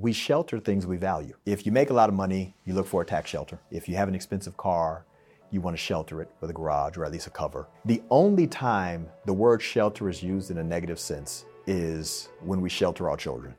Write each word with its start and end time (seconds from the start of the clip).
we 0.00 0.14
shelter 0.14 0.58
things 0.58 0.86
we 0.86 0.96
value. 0.96 1.34
If 1.44 1.66
you 1.66 1.72
make 1.72 1.90
a 1.90 1.92
lot 1.92 2.08
of 2.08 2.14
money, 2.14 2.54
you 2.64 2.72
look 2.72 2.86
for 2.86 3.02
a 3.02 3.04
tax 3.04 3.28
shelter. 3.28 3.60
If 3.70 3.86
you 3.86 3.96
have 3.96 4.08
an 4.08 4.14
expensive 4.14 4.56
car, 4.56 5.04
you 5.50 5.60
want 5.60 5.76
to 5.76 5.82
shelter 5.82 6.22
it 6.22 6.30
with 6.40 6.48
a 6.48 6.54
garage 6.54 6.96
or 6.96 7.04
at 7.04 7.12
least 7.12 7.26
a 7.26 7.30
cover. 7.30 7.68
The 7.84 8.02
only 8.08 8.46
time 8.46 9.10
the 9.26 9.34
word 9.34 9.60
shelter 9.60 10.08
is 10.08 10.22
used 10.22 10.50
in 10.50 10.56
a 10.56 10.64
negative 10.64 10.98
sense 10.98 11.44
is 11.66 12.30
when 12.40 12.62
we 12.62 12.70
shelter 12.70 13.10
our 13.10 13.16
children. 13.18 13.54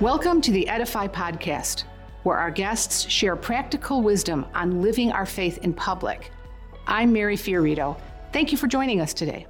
Welcome 0.00 0.40
to 0.42 0.52
the 0.52 0.68
Edify 0.68 1.08
Podcast, 1.08 1.82
where 2.22 2.36
our 2.36 2.52
guests 2.52 3.10
share 3.10 3.34
practical 3.34 4.02
wisdom 4.02 4.46
on 4.54 4.82
living 4.82 5.10
our 5.10 5.26
faith 5.26 5.58
in 5.58 5.74
public. 5.74 6.30
I'm 6.86 7.12
Mary 7.12 7.36
Fiorito. 7.36 8.00
Thank 8.32 8.52
you 8.52 8.58
for 8.58 8.68
joining 8.68 9.00
us 9.00 9.12
today. 9.12 9.48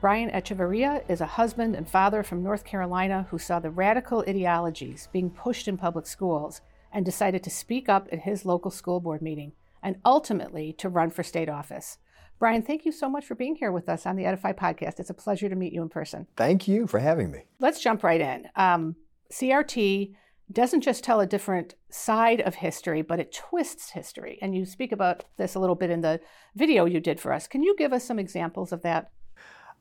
Brian 0.00 0.30
Echevarria 0.30 1.02
is 1.10 1.20
a 1.20 1.26
husband 1.26 1.74
and 1.74 1.90
father 1.90 2.22
from 2.22 2.40
North 2.40 2.64
Carolina 2.64 3.26
who 3.30 3.38
saw 3.38 3.58
the 3.58 3.70
radical 3.70 4.24
ideologies 4.28 5.08
being 5.12 5.28
pushed 5.28 5.66
in 5.66 5.76
public 5.76 6.06
schools 6.06 6.60
and 6.92 7.04
decided 7.04 7.42
to 7.42 7.50
speak 7.50 7.88
up 7.88 8.06
at 8.12 8.20
his 8.20 8.44
local 8.44 8.70
school 8.70 9.00
board 9.00 9.20
meeting 9.20 9.52
and 9.82 9.96
ultimately 10.04 10.72
to 10.72 10.88
run 10.88 11.10
for 11.10 11.24
state 11.24 11.48
office. 11.48 11.98
Brian, 12.38 12.62
thank 12.62 12.84
you 12.84 12.92
so 12.92 13.10
much 13.10 13.24
for 13.24 13.34
being 13.34 13.56
here 13.56 13.72
with 13.72 13.88
us 13.88 14.06
on 14.06 14.14
the 14.14 14.24
Edify 14.24 14.52
podcast. 14.52 15.00
It's 15.00 15.10
a 15.10 15.14
pleasure 15.14 15.48
to 15.48 15.56
meet 15.56 15.72
you 15.72 15.82
in 15.82 15.88
person. 15.88 16.28
Thank 16.36 16.68
you 16.68 16.86
for 16.86 17.00
having 17.00 17.32
me. 17.32 17.40
Let's 17.58 17.80
jump 17.80 18.04
right 18.04 18.20
in. 18.20 18.46
Um, 18.54 18.94
CRT 19.32 20.14
doesn't 20.52 20.82
just 20.82 21.02
tell 21.02 21.18
a 21.18 21.26
different 21.26 21.74
side 21.90 22.40
of 22.42 22.54
history, 22.54 23.02
but 23.02 23.18
it 23.18 23.32
twists 23.32 23.90
history. 23.90 24.38
And 24.40 24.54
you 24.54 24.64
speak 24.64 24.92
about 24.92 25.24
this 25.38 25.56
a 25.56 25.58
little 25.58 25.74
bit 25.74 25.90
in 25.90 26.02
the 26.02 26.20
video 26.54 26.84
you 26.84 27.00
did 27.00 27.18
for 27.18 27.32
us. 27.32 27.48
Can 27.48 27.64
you 27.64 27.74
give 27.76 27.92
us 27.92 28.04
some 28.04 28.20
examples 28.20 28.70
of 28.70 28.82
that? 28.82 29.10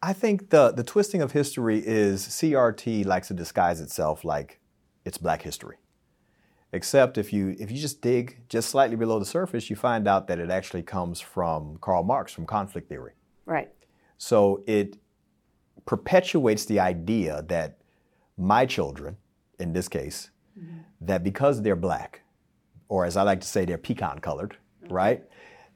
I 0.02 0.14
think 0.14 0.50
the, 0.50 0.72
the 0.72 0.84
twisting 0.84 1.22
of 1.22 1.32
history 1.32 1.80
is 1.86 2.28
CRT 2.28 3.06
likes 3.06 3.30
to 3.30 3.34
disguise 3.34 3.82
itself 3.82 4.24
like 4.24 4.60
it's 5.06 5.18
black 5.18 5.42
history. 5.42 5.78
Except 6.74 7.18
if 7.18 7.32
you 7.32 7.56
if 7.60 7.72
you 7.72 7.78
just 7.78 8.02
dig 8.02 8.42
just 8.50 8.70
slightly 8.70 8.98
below 8.98 9.20
the 9.20 9.26
surface, 9.26 9.70
you 9.70 9.76
find 9.78 10.08
out 10.08 10.28
that 10.28 10.38
it 10.38 10.50
actually 10.52 10.84
comes 10.84 11.22
from 11.22 11.78
Karl 11.78 12.04
Marx, 12.04 12.34
from 12.34 12.46
conflict 12.46 12.90
theory. 12.90 13.14
Right. 13.46 13.72
So 14.18 14.64
it 14.68 14.98
perpetuates 15.86 16.66
the 16.66 16.82
idea 16.82 17.44
that 17.48 17.78
my 18.38 18.66
children, 18.66 19.16
in 19.60 19.72
this 19.72 19.88
case, 19.88 20.30
mm-hmm. 20.60 20.80
that 21.02 21.24
because 21.24 21.62
they're 21.62 21.78
black, 21.78 22.22
or 22.90 23.06
as 23.06 23.16
I 23.16 23.24
like 23.24 23.40
to 23.42 23.48
say, 23.48 23.64
they're 23.64 23.78
pecan 23.78 24.20
colored, 24.20 24.58
right? 24.90 25.24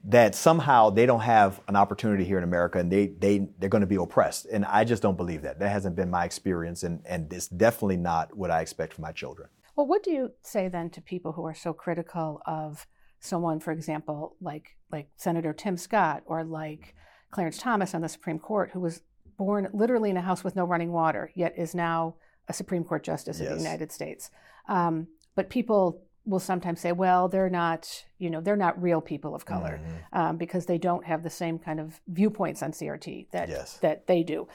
That 0.04 0.34
somehow 0.34 0.90
they 0.90 1.06
don't 1.06 1.22
have 1.22 1.62
an 1.68 1.76
opportunity 1.76 2.26
here 2.26 2.38
in 2.38 2.44
America 2.44 2.80
and 2.80 2.92
they, 2.92 3.08
they, 3.08 3.48
they're 3.60 3.70
going 3.70 3.82
to 3.82 3.88
be 3.88 3.96
oppressed. 3.96 4.48
And 4.48 4.66
I 4.66 4.84
just 4.84 5.04
don't 5.04 5.16
believe 5.16 5.44
that. 5.44 5.60
That 5.60 5.70
hasn't 5.70 5.96
been 5.96 6.10
my 6.10 6.26
experience, 6.26 6.82
and, 6.84 7.02
and 7.06 7.32
it's 7.32 7.48
definitely 7.48 7.98
not 7.98 8.36
what 8.36 8.50
I 8.50 8.62
expect 8.62 8.96
from 8.96 9.04
my 9.04 9.12
children. 9.12 9.50
Well, 9.76 9.86
what 9.88 10.04
do 10.04 10.12
you 10.12 10.32
say 10.42 10.68
then 10.68 10.90
to 10.92 11.02
people 11.02 11.34
who 11.34 11.46
are 11.46 11.54
so 11.54 11.72
critical 11.72 12.42
of 12.46 12.88
someone, 13.20 13.60
for 13.60 13.72
example, 13.72 14.36
like, 14.42 14.76
like 14.92 15.10
Senator 15.18 15.54
Tim 15.54 15.78
Scott 15.78 16.24
or 16.26 16.44
like 16.44 16.96
Clarence 17.30 17.60
Thomas 17.60 17.94
on 17.94 18.02
the 18.02 18.10
Supreme 18.10 18.40
Court, 18.40 18.72
who 18.74 18.80
was 18.80 19.02
born 19.38 19.70
literally 19.72 20.10
in 20.10 20.18
a 20.18 20.22
house 20.22 20.44
with 20.44 20.56
no 20.56 20.66
running 20.66 20.92
water, 20.92 21.32
yet 21.36 21.54
is 21.58 21.76
now 21.76 22.16
a 22.48 22.54
Supreme 22.54 22.84
Court 22.84 23.04
justice 23.04 23.40
yes. 23.40 23.50
of 23.50 23.58
the 23.58 23.64
United 23.64 23.92
States? 23.92 24.32
Um, 24.68 25.08
but 25.36 25.50
people 25.50 26.04
will 26.26 26.40
sometimes 26.40 26.80
say, 26.80 26.92
well, 26.92 27.28
they're 27.28 27.50
not, 27.50 28.06
you 28.20 28.30
know, 28.30 28.42
they're 28.42 28.56
not 28.56 28.82
real 28.82 29.02
people 29.02 29.34
of 29.34 29.46
color 29.46 29.82
mm-hmm. 29.82 30.20
um, 30.20 30.38
because 30.38 30.66
they 30.66 30.78
don't 30.78 31.06
have 31.06 31.24
the 31.24 31.30
same 31.30 31.58
kind 31.58 31.80
of 31.80 32.00
viewpoints 32.08 32.62
on 32.62 32.72
CRT 32.72 33.32
that 33.32 33.50
yes. 33.50 33.78
that 33.78 34.08
they 34.08 34.24
do. 34.24 34.48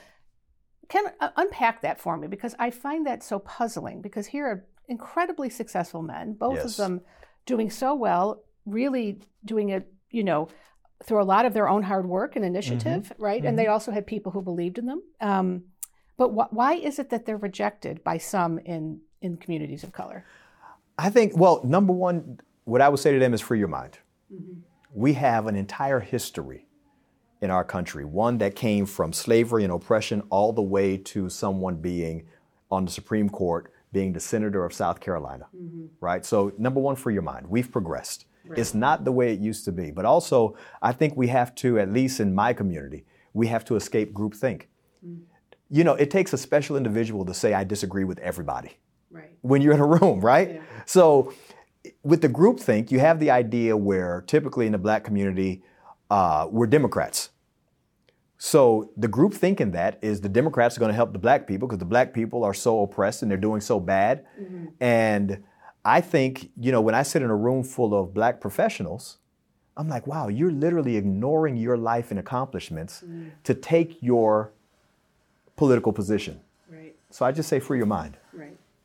Can 0.88 1.06
uh, 1.20 1.30
unpack 1.36 1.82
that 1.82 2.00
for 2.00 2.16
me 2.16 2.28
because 2.28 2.54
I 2.58 2.70
find 2.70 3.06
that 3.06 3.24
so 3.24 3.40
puzzling. 3.40 4.00
Because 4.00 4.26
here 4.26 4.46
are 4.46 4.64
incredibly 4.88 5.50
successful 5.50 6.02
men, 6.02 6.34
both 6.34 6.56
yes. 6.56 6.64
of 6.64 6.76
them 6.76 7.00
doing 7.44 7.70
so 7.70 7.94
well, 7.94 8.42
really 8.64 9.20
doing 9.44 9.70
it, 9.70 9.90
you 10.10 10.22
know, 10.22 10.48
through 11.04 11.22
a 11.22 11.24
lot 11.24 11.44
of 11.44 11.52
their 11.52 11.68
own 11.68 11.82
hard 11.82 12.06
work 12.06 12.36
and 12.36 12.44
initiative, 12.44 13.04
mm-hmm. 13.04 13.22
right? 13.22 13.38
Mm-hmm. 13.38 13.48
And 13.48 13.58
they 13.58 13.66
also 13.66 13.90
had 13.90 14.06
people 14.06 14.32
who 14.32 14.42
believed 14.42 14.78
in 14.78 14.86
them. 14.86 15.02
Um, 15.20 15.64
but 16.16 16.28
wh- 16.28 16.52
why 16.52 16.74
is 16.74 16.98
it 16.98 17.10
that 17.10 17.26
they're 17.26 17.36
rejected 17.36 18.02
by 18.04 18.18
some 18.18 18.58
in 18.60 19.00
in 19.20 19.36
communities 19.36 19.82
of 19.82 19.92
color? 19.92 20.24
I 20.98 21.10
think, 21.10 21.36
well, 21.36 21.60
number 21.64 21.92
one, 21.92 22.40
what 22.64 22.80
I 22.80 22.88
would 22.88 23.00
say 23.00 23.12
to 23.12 23.18
them 23.18 23.34
is 23.34 23.40
free 23.40 23.58
your 23.58 23.68
mind. 23.68 23.98
Mm-hmm. 24.32 24.60
We 24.92 25.12
have 25.14 25.46
an 25.46 25.56
entire 25.56 26.00
history 26.00 26.66
in 27.42 27.50
our 27.50 27.64
country, 27.64 28.04
one 28.04 28.38
that 28.38 28.56
came 28.56 28.86
from 28.86 29.12
slavery 29.12 29.62
and 29.62 29.72
oppression 29.72 30.22
all 30.30 30.52
the 30.52 30.62
way 30.62 30.96
to 30.96 31.28
someone 31.28 31.76
being 31.76 32.26
on 32.70 32.86
the 32.86 32.90
Supreme 32.90 33.28
Court, 33.28 33.72
being 33.92 34.12
the 34.12 34.20
senator 34.20 34.64
of 34.64 34.72
South 34.72 35.00
Carolina, 35.00 35.46
mm-hmm. 35.54 35.86
right? 36.00 36.24
So, 36.24 36.52
number 36.58 36.80
one, 36.80 36.96
free 36.96 37.12
your 37.12 37.22
mind. 37.22 37.46
We've 37.46 37.70
progressed. 37.70 38.26
Right. 38.46 38.58
It's 38.58 38.74
not 38.74 39.04
the 39.04 39.12
way 39.12 39.32
it 39.32 39.40
used 39.40 39.64
to 39.66 39.72
be. 39.72 39.90
But 39.90 40.04
also, 40.04 40.56
I 40.80 40.92
think 40.92 41.16
we 41.16 41.28
have 41.28 41.54
to, 41.56 41.78
at 41.78 41.92
least 41.92 42.20
in 42.20 42.34
my 42.34 42.52
community, 42.52 43.04
we 43.32 43.48
have 43.48 43.64
to 43.66 43.76
escape 43.76 44.12
groupthink. 44.12 44.62
Mm-hmm. 45.04 45.22
You 45.68 45.84
know, 45.84 45.94
it 45.94 46.10
takes 46.10 46.32
a 46.32 46.38
special 46.38 46.76
individual 46.76 47.24
to 47.26 47.34
say, 47.34 47.54
I 47.54 47.64
disagree 47.64 48.04
with 48.04 48.18
everybody 48.20 48.78
right. 49.10 49.30
when 49.42 49.62
you're 49.62 49.74
in 49.74 49.80
a 49.80 49.86
room, 49.86 50.20
right? 50.20 50.54
Yeah. 50.54 50.60
So 50.86 51.34
with 52.02 52.22
the 52.22 52.28
group 52.28 52.58
think, 52.58 52.90
you 52.90 52.98
have 53.00 53.20
the 53.20 53.30
idea 53.30 53.76
where 53.76 54.24
typically 54.26 54.66
in 54.66 54.72
the 54.72 54.78
black 54.78 55.04
community, 55.04 55.62
uh, 56.10 56.48
we're 56.50 56.66
Democrats. 56.66 57.30
So 58.38 58.90
the 58.96 59.08
group 59.08 59.34
thinking 59.34 59.72
that 59.72 59.98
is 60.02 60.20
the 60.20 60.28
Democrats 60.28 60.76
are 60.76 60.80
going 60.80 60.90
to 60.90 60.94
help 60.94 61.12
the 61.12 61.18
black 61.18 61.46
people 61.46 61.68
because 61.68 61.78
the 61.78 61.86
black 61.86 62.14
people 62.14 62.44
are 62.44 62.54
so 62.54 62.82
oppressed 62.82 63.22
and 63.22 63.30
they're 63.30 63.38
doing 63.38 63.60
so 63.60 63.80
bad. 63.80 64.24
Mm-hmm. 64.40 64.66
And 64.80 65.42
I 65.84 66.00
think, 66.00 66.50
you 66.60 66.70
know, 66.70 66.80
when 66.80 66.94
I 66.94 67.02
sit 67.02 67.22
in 67.22 67.30
a 67.30 67.36
room 67.36 67.62
full 67.62 67.98
of 67.98 68.12
black 68.12 68.40
professionals, 68.40 69.18
I'm 69.76 69.88
like, 69.88 70.06
wow, 70.06 70.28
you're 70.28 70.52
literally 70.52 70.96
ignoring 70.96 71.56
your 71.56 71.76
life 71.76 72.10
and 72.10 72.18
accomplishments 72.18 73.02
mm. 73.06 73.30
to 73.44 73.54
take 73.54 74.02
your 74.02 74.52
political 75.56 75.92
position. 75.92 76.40
Right. 76.70 76.96
So 77.10 77.26
I 77.26 77.32
just 77.32 77.48
say 77.48 77.60
free 77.60 77.78
your 77.78 77.86
mind. 77.86 78.16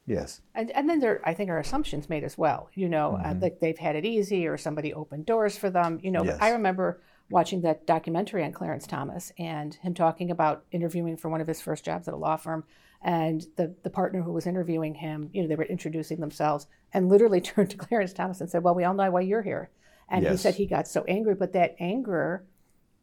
Yes. 0.08 0.42
And, 0.56 0.72
and 0.72 0.90
then 0.90 1.00
there, 1.00 1.22
I 1.24 1.34
think, 1.34 1.50
are 1.50 1.60
assumptions 1.60 2.10
made 2.10 2.24
as 2.24 2.38
well. 2.38 2.70
You 2.74 2.90
know, 2.90 3.16
uh, 3.16 3.24
mm-hmm. 3.24 3.38
uh, 3.38 3.42
like 3.42 3.60
they've 3.60 3.78
had 3.78 3.96
it 3.96 4.06
easy 4.06 4.48
or 4.48 4.58
somebody 4.58 4.94
opened 4.94 5.26
doors 5.26 5.58
for 5.58 5.70
them. 5.70 6.00
You 6.02 6.12
know, 6.12 6.24
yes. 6.24 6.38
I 6.42 6.52
remember 6.52 7.02
watching 7.30 7.62
that 7.62 7.88
documentary 7.88 8.44
on 8.44 8.52
Clarence 8.52 8.86
Thomas 8.86 9.32
and 9.40 9.74
him 9.76 9.94
talking 9.94 10.32
about 10.32 10.66
interviewing 10.72 11.18
for 11.18 11.30
one 11.30 11.42
of 11.42 11.48
his 11.48 11.62
first 11.62 11.86
jobs 11.86 12.08
at 12.08 12.14
a 12.14 12.18
law 12.18 12.36
firm. 12.36 12.64
And 13.04 13.46
the, 13.56 13.74
the 13.84 13.90
partner 13.90 14.22
who 14.22 14.34
was 14.34 14.46
interviewing 14.46 14.94
him, 14.96 15.30
you 15.34 15.42
know, 15.42 15.48
they 15.48 15.56
were 15.56 15.64
introducing 15.64 16.20
themselves 16.20 16.68
and 16.94 17.10
literally 17.10 17.42
turned 17.42 17.72
to 17.72 17.78
Clarence 17.78 18.14
Thomas 18.14 18.42
and 18.42 18.50
said, 18.50 18.64
Well, 18.64 18.76
we 18.76 18.84
all 18.84 18.94
know 18.94 19.10
why 19.12 19.22
you're 19.22 19.42
here. 19.42 19.70
And 20.10 20.24
yes. 20.24 20.32
he 20.32 20.38
said 20.38 20.56
he 20.56 20.66
got 20.66 20.88
so 20.88 21.06
angry, 21.08 21.36
but 21.36 21.54
that 21.54 21.76
anger 21.80 22.46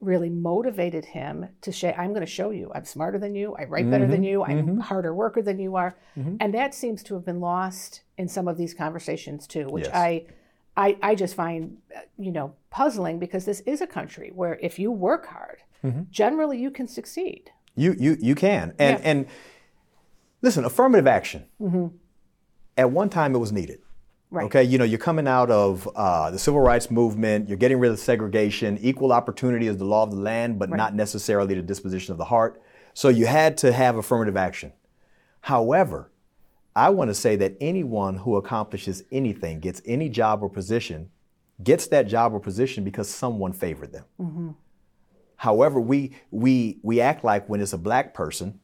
really 0.01 0.31
motivated 0.31 1.05
him 1.05 1.49
to 1.61 1.73
say, 1.73 1.93
I'm 1.97 2.11
going 2.11 2.21
to 2.21 2.27
show 2.27 2.51
you. 2.51 2.71
I'm 2.75 2.85
smarter 2.85 3.19
than 3.19 3.35
you. 3.35 3.55
I 3.59 3.65
write 3.65 3.83
mm-hmm, 3.83 3.91
better 3.91 4.07
than 4.07 4.23
mm-hmm. 4.23 4.25
you. 4.25 4.45
I'm 4.45 4.67
mm-hmm. 4.67 4.79
harder 4.79 5.15
worker 5.15 5.43
than 5.43 5.59
you 5.59 5.77
are. 5.77 5.97
Mm-hmm. 6.17 6.37
And 6.41 6.55
that 6.55 6.75
seems 6.75 7.03
to 7.05 7.15
have 7.15 7.25
been 7.25 7.41
lost 7.41 8.03
in 8.17 8.29
some 8.29 8.47
of 8.49 8.57
these 8.57 8.75
conversations 8.75 9.47
too, 9.47 9.67
which 9.69 9.87
yes. 9.87 9.95
I, 9.95 10.27
I, 10.77 10.97
I 11.03 11.15
just 11.15 11.35
find, 11.35 11.79
uh, 11.97 12.01
you 12.17 12.31
know, 12.31 12.55
puzzling 12.71 13.19
because 13.19 13.45
this 13.45 13.61
is 13.61 13.81
a 13.81 13.87
country 13.87 14.31
where 14.35 14.59
if 14.63 14.79
you 14.79 14.93
work 14.93 15.27
hard, 15.27 15.63
mm-hmm. 15.85 16.03
generally 16.11 16.59
you 16.59 16.71
can 16.71 16.87
succeed. 16.87 17.51
You, 17.75 17.95
you, 17.99 18.17
you 18.21 18.35
can. 18.35 18.75
And, 18.79 18.99
yeah. 18.99 19.11
and 19.11 19.27
listen, 20.43 20.65
affirmative 20.65 21.07
action. 21.09 21.47
Mm-hmm. 21.61 21.97
At 22.77 22.93
one 22.93 23.11
time 23.11 23.35
it 23.35 23.39
was 23.39 23.51
needed. 23.51 23.81
Right. 24.31 24.45
Okay, 24.45 24.63
you 24.63 24.77
know, 24.77 24.85
you're 24.85 24.99
coming 24.99 25.27
out 25.27 25.51
of 25.51 25.89
uh, 25.97 26.31
the 26.31 26.39
civil 26.39 26.61
rights 26.61 26.91
movement, 26.91 27.49
you're 27.49 27.57
getting 27.57 27.79
rid 27.79 27.91
of 27.91 27.99
segregation, 27.99 28.79
equal 28.83 29.13
opportunity 29.13 29.69
is 29.69 29.79
the 29.79 29.87
law 29.87 30.03
of 30.03 30.11
the 30.11 30.19
land, 30.19 30.59
but 30.59 30.69
right. 30.69 30.77
not 30.77 30.95
necessarily 30.95 31.55
the 31.55 31.63
disposition 31.63 32.13
of 32.13 32.19
the 32.19 32.27
heart. 32.27 32.61
So 32.93 33.09
you 33.09 33.25
had 33.27 33.57
to 33.59 33.73
have 33.73 33.97
affirmative 33.97 34.37
action. 34.37 34.73
However, 35.41 36.11
I 36.77 36.91
want 36.91 37.09
to 37.09 37.15
say 37.15 37.37
that 37.37 37.57
anyone 37.61 38.19
who 38.19 38.37
accomplishes 38.37 39.03
anything, 39.11 39.61
gets 39.61 39.81
any 39.87 40.11
job 40.11 40.43
or 40.43 40.51
position, 40.51 41.11
gets 41.63 41.87
that 41.89 42.07
job 42.07 42.35
or 42.35 42.41
position 42.41 42.85
because 42.85 43.09
someone 43.09 43.53
favored 43.53 43.93
them. 43.93 44.05
Mm-hmm. 44.21 44.51
However, 45.37 45.81
we, 45.81 46.13
we, 46.31 46.81
we 46.83 47.01
act 47.01 47.25
like 47.25 47.49
when 47.49 47.61
it's 47.61 47.73
a 47.73 47.79
black 47.79 48.13
person, 48.13 48.61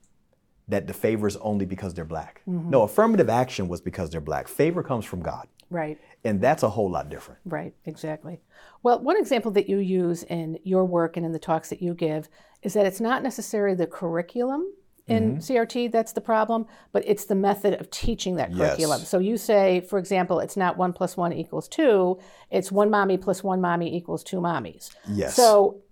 that 0.69 0.87
the 0.87 0.95
favor 0.95 1.27
is 1.27 1.37
only 1.39 1.67
because 1.67 1.95
they're 1.95 2.05
black. 2.05 2.43
Mm-hmm. 2.49 2.71
No, 2.71 2.83
affirmative 2.83 3.29
action 3.29 3.69
was 3.69 3.81
because 3.81 4.11
they're 4.11 4.21
black. 4.21 4.49
Favor 4.49 4.83
comes 4.83 5.05
from 5.05 5.21
God. 5.21 5.47
Right. 5.75 5.99
And 6.23 6.41
that's 6.41 6.63
a 6.63 6.69
whole 6.69 6.89
lot 6.89 7.11
different. 7.11 7.41
Right, 7.45 7.75
exactly. 7.85 8.41
Well, 8.85 9.01
one 9.01 9.19
example 9.19 9.51
that 9.53 9.69
you 9.69 9.79
use 9.79 10.23
in 10.23 10.59
your 10.63 10.85
work 10.85 11.17
and 11.17 11.27
in 11.27 11.33
the 11.33 11.39
talks 11.41 11.69
that 11.71 11.83
you 11.83 11.95
give 11.95 12.29
is 12.63 12.75
that 12.75 12.87
it's 12.87 13.01
not 13.01 13.25
necessarily 13.25 13.75
the 13.77 13.89
curriculum 13.89 14.73
in 15.07 15.37
mm-hmm. 15.37 15.39
CRT 15.39 15.91
that's 15.91 16.13
the 16.13 16.21
problem, 16.21 16.67
but 16.93 17.03
it's 17.07 17.25
the 17.25 17.35
method 17.35 17.79
of 17.81 17.91
teaching 17.91 18.37
that 18.37 18.55
curriculum. 18.55 19.01
Yes. 19.01 19.09
So 19.09 19.19
you 19.19 19.37
say, 19.37 19.81
for 19.81 19.99
example, 19.99 20.39
it's 20.39 20.57
not 20.57 20.79
one 20.79 20.93
plus 20.93 21.17
one 21.17 21.33
equals 21.33 21.69
two, 21.69 22.21
it's 22.51 22.71
one 22.71 22.89
mommy 22.89 23.19
plus 23.19 23.43
one 23.43 23.61
mommy 23.61 23.95
equals 23.95 24.23
two 24.23 24.39
mommies. 24.39 24.95
Yes. 25.09 25.35
So 25.35 25.83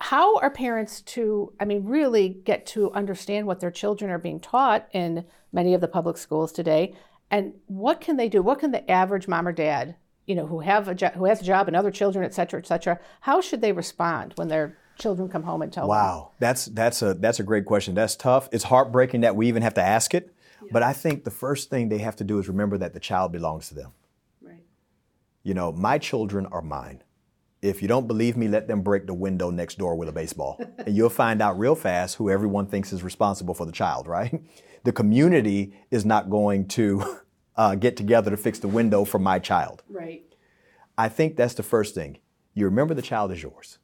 how 0.00 0.38
are 0.38 0.50
parents 0.50 1.02
to, 1.02 1.52
I 1.60 1.64
mean, 1.64 1.84
really 1.84 2.28
get 2.28 2.66
to 2.66 2.92
understand 2.92 3.46
what 3.46 3.60
their 3.60 3.70
children 3.70 4.10
are 4.10 4.18
being 4.18 4.40
taught 4.40 4.88
in 4.92 5.24
many 5.52 5.74
of 5.74 5.80
the 5.80 5.88
public 5.88 6.16
schools 6.16 6.52
today? 6.52 6.94
And 7.34 7.54
what 7.66 8.00
can 8.00 8.16
they 8.16 8.28
do? 8.28 8.42
What 8.42 8.60
can 8.60 8.70
the 8.70 8.88
average 8.88 9.26
mom 9.26 9.48
or 9.48 9.52
dad, 9.52 9.96
you 10.24 10.36
know, 10.36 10.46
who 10.46 10.60
have 10.60 10.86
a 10.86 10.94
jo- 10.94 11.10
who 11.16 11.24
has 11.24 11.40
a 11.40 11.44
job 11.44 11.66
and 11.66 11.76
other 11.76 11.90
children, 11.90 12.24
et 12.24 12.32
cetera, 12.32 12.60
et 12.60 12.66
cetera, 12.68 13.00
how 13.22 13.40
should 13.40 13.60
they 13.60 13.72
respond 13.72 14.34
when 14.36 14.46
their 14.46 14.78
children 14.98 15.28
come 15.28 15.42
home 15.42 15.60
and 15.60 15.72
tell 15.72 15.88
wow. 15.88 15.96
them? 15.96 16.06
Wow, 16.06 16.30
that's 16.38 16.66
that's 16.66 17.02
a 17.02 17.14
that's 17.14 17.40
a 17.40 17.42
great 17.42 17.64
question. 17.64 17.92
That's 17.96 18.14
tough. 18.14 18.48
It's 18.52 18.62
heartbreaking 18.62 19.22
that 19.22 19.34
we 19.34 19.48
even 19.48 19.62
have 19.62 19.74
to 19.74 19.82
ask 19.82 20.14
it. 20.14 20.32
Yeah. 20.62 20.68
But 20.70 20.84
I 20.84 20.92
think 20.92 21.24
the 21.24 21.32
first 21.32 21.70
thing 21.70 21.88
they 21.88 21.98
have 21.98 22.14
to 22.16 22.24
do 22.24 22.38
is 22.38 22.46
remember 22.46 22.78
that 22.78 22.94
the 22.94 23.00
child 23.00 23.32
belongs 23.32 23.66
to 23.70 23.74
them. 23.74 23.90
Right. 24.40 24.62
You 25.42 25.54
know, 25.54 25.72
my 25.72 25.98
children 25.98 26.46
are 26.46 26.62
mine. 26.62 27.02
If 27.62 27.82
you 27.82 27.88
don't 27.88 28.06
believe 28.06 28.36
me, 28.36 28.46
let 28.46 28.68
them 28.68 28.82
break 28.82 29.08
the 29.08 29.14
window 29.14 29.50
next 29.50 29.76
door 29.76 29.96
with 29.96 30.08
a 30.08 30.12
baseball. 30.12 30.60
and 30.78 30.94
you'll 30.94 31.10
find 31.10 31.42
out 31.42 31.58
real 31.58 31.74
fast 31.74 32.14
who 32.14 32.30
everyone 32.30 32.66
thinks 32.66 32.92
is 32.92 33.02
responsible 33.02 33.54
for 33.54 33.66
the 33.66 33.72
child, 33.72 34.06
right? 34.06 34.40
The 34.84 34.92
community 34.92 35.72
is 35.90 36.04
not 36.04 36.28
going 36.28 36.68
to 36.68 37.23
uh, 37.56 37.74
get 37.74 37.96
together 37.96 38.30
to 38.30 38.36
fix 38.36 38.58
the 38.58 38.68
window 38.68 39.04
for 39.04 39.18
my 39.18 39.38
child. 39.38 39.82
Right. 39.88 40.24
I 40.96 41.08
think 41.08 41.36
that's 41.36 41.54
the 41.54 41.62
first 41.62 41.94
thing. 41.94 42.18
You 42.54 42.64
remember 42.66 42.94
the 42.94 43.02
child 43.02 43.32
is 43.32 43.42
yours. 43.42 43.78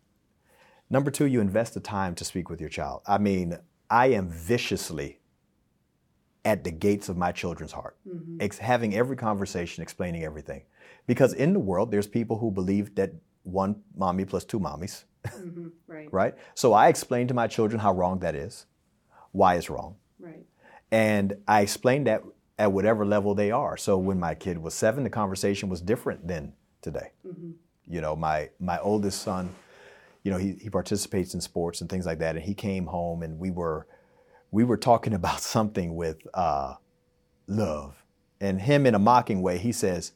Number 0.89 1.11
two, 1.11 1.27
you 1.27 1.41
invest 1.41 1.75
the 1.75 1.81
time 1.81 2.15
to 2.17 2.25
speak 2.25 2.51
with 2.51 2.61
your 2.61 2.71
child. 2.71 3.03
I 3.07 3.19
mean, 3.19 3.59
I 3.89 4.09
am 4.09 4.29
viciously 4.29 5.21
at 6.45 6.65
the 6.65 6.71
gates 6.71 7.09
of 7.09 7.17
my 7.17 7.33
children's 7.33 7.73
heart, 7.73 7.97
mm-hmm. 8.09 8.39
ex- 8.41 8.59
having 8.59 8.95
every 8.95 9.17
conversation, 9.17 9.83
explaining 9.83 10.25
everything. 10.25 10.63
Because 11.07 11.33
in 11.33 11.53
the 11.53 11.59
world, 11.59 11.91
there's 11.91 12.07
people 12.07 12.39
who 12.39 12.51
believe 12.51 12.95
that 12.95 13.13
one 13.43 13.83
mommy 13.97 14.25
plus 14.25 14.45
two 14.45 14.59
mommies. 14.59 15.05
Mm-hmm. 15.27 15.69
Right. 15.87 16.09
right? 16.13 16.35
So 16.55 16.73
I 16.73 16.89
explained 16.89 17.29
to 17.29 17.35
my 17.35 17.47
children 17.47 17.81
how 17.81 17.93
wrong 17.93 18.21
that 18.21 18.35
is, 18.35 18.67
why 19.33 19.57
it's 19.57 19.71
wrong. 19.71 19.97
Right. 20.19 20.45
And 20.91 21.37
I 21.47 21.61
explained 21.61 22.07
that 22.07 22.23
at 22.61 22.71
whatever 22.71 23.07
level 23.07 23.35
they 23.35 23.51
are. 23.51 23.79
So 23.79 23.97
when 23.97 24.21
my 24.21 24.35
kid 24.35 24.59
was 24.59 24.75
seven, 24.75 25.03
the 25.03 25.11
conversation 25.11 25.71
was 25.71 25.81
different 25.81 26.29
than 26.29 26.53
today. 26.83 27.13
Mm-hmm. 27.27 27.53
You 27.89 28.01
know, 28.03 28.15
my 28.15 28.51
my 28.61 28.79
oldest 28.81 29.23
son, 29.23 29.49
you 30.23 30.31
know, 30.31 30.37
he, 30.37 30.53
he 30.61 30.69
participates 30.69 31.33
in 31.33 31.41
sports 31.41 31.81
and 31.81 31.89
things 31.89 32.05
like 32.05 32.19
that. 32.19 32.37
And 32.37 32.45
he 32.45 32.53
came 32.53 32.87
home 32.87 33.23
and 33.23 33.39
we 33.39 33.51
were 33.51 33.87
we 34.51 34.63
were 34.63 34.77
talking 34.77 35.15
about 35.21 35.41
something 35.41 35.97
with 35.97 36.19
uh, 36.35 36.75
love. 37.47 38.05
And 38.43 38.61
him 38.61 38.85
in 38.87 38.95
a 38.95 38.99
mocking 38.99 39.41
way, 39.41 39.57
he 39.57 39.73
says, 39.73 40.13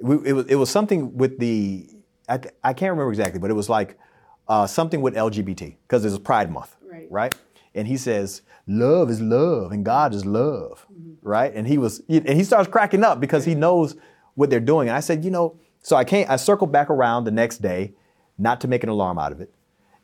we, 0.00 0.16
it 0.26 0.32
was, 0.34 0.46
it 0.46 0.56
was 0.56 0.70
something 0.70 1.16
with 1.16 1.38
the 1.38 1.88
I, 2.28 2.38
I 2.62 2.72
can't 2.74 2.90
remember 2.90 3.10
exactly, 3.10 3.40
but 3.40 3.50
it 3.50 3.54
was 3.54 3.70
like 3.70 3.98
uh, 4.46 4.66
something 4.66 5.00
with 5.00 5.14
LGBT 5.14 5.76
because 5.88 6.04
it's 6.04 6.18
Pride 6.18 6.52
Month, 6.52 6.76
right. 6.82 7.06
right? 7.10 7.34
And 7.74 7.88
he 7.88 7.96
says, 7.96 8.42
"Love 8.66 9.10
is 9.10 9.20
love, 9.20 9.72
and 9.72 9.84
God 9.84 10.14
is 10.14 10.26
love," 10.26 10.86
mm-hmm. 10.92 11.14
right? 11.22 11.52
And 11.54 11.66
he 11.66 11.78
was, 11.78 12.02
and 12.08 12.28
he 12.28 12.44
starts 12.44 12.68
cracking 12.68 13.04
up 13.04 13.20
because 13.20 13.44
he 13.44 13.54
knows 13.54 13.96
what 14.34 14.50
they're 14.50 14.60
doing. 14.60 14.88
And 14.88 14.96
I 14.96 15.00
said, 15.00 15.24
you 15.24 15.30
know, 15.30 15.58
so 15.80 15.96
I 15.96 16.04
can't. 16.04 16.28
I 16.30 16.36
circled 16.36 16.72
back 16.72 16.90
around 16.90 17.24
the 17.24 17.30
next 17.30 17.58
day, 17.58 17.94
not 18.38 18.60
to 18.62 18.68
make 18.68 18.82
an 18.82 18.88
alarm 18.88 19.18
out 19.18 19.32
of 19.32 19.40
it. 19.40 19.52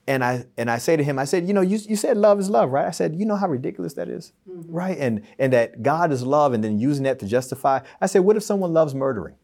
And 0.07 0.25
I 0.25 0.47
and 0.57 0.71
I 0.71 0.79
say 0.79 0.97
to 0.97 1.05
him, 1.05 1.19
I 1.19 1.25
said, 1.25 1.47
you 1.47 1.53
know, 1.53 1.61
you, 1.61 1.79
you 1.87 1.97
said 1.97 2.17
love 2.17 2.41
is 2.41 2.49
love, 2.49 2.71
right? 2.71 2.87
I 2.87 2.91
said, 2.91 3.15
you 3.15 3.27
know 3.27 3.37
how 3.37 3.47
ridiculous 3.47 3.93
that 3.95 4.09
is? 4.09 4.33
Mm-hmm. 4.49 4.73
right? 4.73 4.99
And 4.99 5.23
and 5.39 5.53
that 5.53 5.83
God 5.83 6.13
is 6.13 6.23
love, 6.23 6.53
and 6.55 6.65
then 6.65 6.79
using 6.79 7.05
that 7.05 7.19
to 7.21 7.27
justify. 7.27 7.81
I 8.01 8.07
said, 8.07 8.21
what 8.21 8.37
if 8.37 8.43
someone 8.43 8.73
loves 8.73 8.95
murdering? 8.95 9.35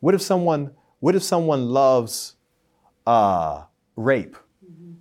What 0.00 0.14
if 0.14 0.22
someone 0.22 0.72
what 1.00 1.14
if 1.14 1.22
someone 1.22 1.70
loves 1.70 2.36
uh, 3.06 3.64
rape? 3.96 4.36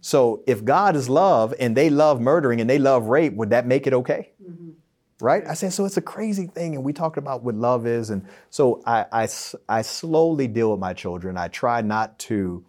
So 0.01 0.44
if 0.48 0.65
God 0.65 0.95
is 0.95 1.07
love 1.07 1.53
and 1.59 1.77
they 1.77 1.89
love 1.89 2.19
murdering 2.19 2.59
and 2.59 2.69
they 2.69 2.80
love 2.80 3.06
rape, 3.06 3.33
would 3.33 3.51
that 3.51 3.68
make 3.68 3.88
it 3.88 3.94
okay? 3.94 4.31
Mm-hmm. 4.44 4.71
Right? 5.19 5.44
I 5.48 5.53
said, 5.53 5.71
so 5.71 5.86
it's 5.86 5.98
a 5.98 6.01
crazy 6.01 6.48
thing. 6.48 6.74
And 6.75 6.83
we 6.83 6.94
talked 6.94 7.18
about 7.18 7.44
what 7.44 7.53
love 7.53 7.86
is. 7.86 8.09
And 8.09 8.25
so 8.50 8.81
I, 8.86 9.06
I, 9.12 9.27
I 9.69 9.83
slowly 9.83 10.48
deal 10.48 10.71
with 10.71 10.80
my 10.80 10.94
children. 10.94 11.38
I 11.38 11.48
try 11.48 11.81
not 11.81 12.18
to 12.19 12.65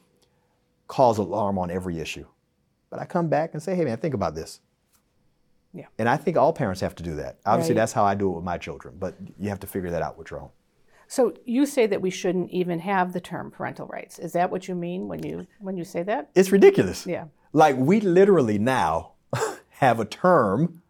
cause 0.87 1.17
alarm 1.17 1.59
on 1.59 1.71
every 1.71 1.99
issue. 1.99 2.27
But 2.91 3.01
I 3.01 3.07
come 3.07 3.29
back 3.29 3.55
and 3.55 3.63
say, 3.63 3.75
hey, 3.75 3.87
man, 3.87 3.97
think 3.97 4.13
about 4.13 4.35
this. 4.35 4.61
Yeah. 5.73 5.87
And 5.99 6.07
I 6.07 6.19
think 6.19 6.37
all 6.37 6.53
parents 6.53 6.83
have 6.83 6.95
to 6.97 7.03
do 7.03 7.15
that. 7.15 7.39
Obviously, 7.47 7.73
right. 7.73 7.81
that's 7.81 7.95
how 7.95 8.05
I 8.05 8.15
do 8.15 8.29
it 8.29 8.37
with 8.37 8.45
my 8.45 8.59
children, 8.59 8.97
but 8.99 9.15
you 9.41 9.49
have 9.49 9.61
to 9.61 9.67
figure 9.67 9.91
that 9.91 10.03
out 10.03 10.19
with 10.19 10.31
your 10.31 10.43
own. 10.43 10.51
So 11.13 11.35
you 11.45 11.67
say 11.67 11.87
that 11.89 12.01
we 12.01 12.09
shouldn't 12.09 12.53
even 12.53 12.79
have 12.79 13.13
the 13.13 13.21
term 13.21 13.51
parental 13.51 13.87
rights. 13.87 14.19
Is 14.19 14.33
that 14.33 14.51
what 14.51 14.67
you 14.67 14.75
mean 14.75 15.09
when 15.09 15.23
you 15.23 15.47
when 15.59 15.77
you 15.77 15.85
say 15.85 16.03
that? 16.05 16.31
It's 16.35 16.51
ridiculous. 16.51 17.07
Yeah. 17.07 17.27
Like 17.53 17.77
we 17.77 18.01
literally 18.01 18.59
now 18.59 19.13
have 19.69 20.01
a 20.01 20.07
term 20.07 20.81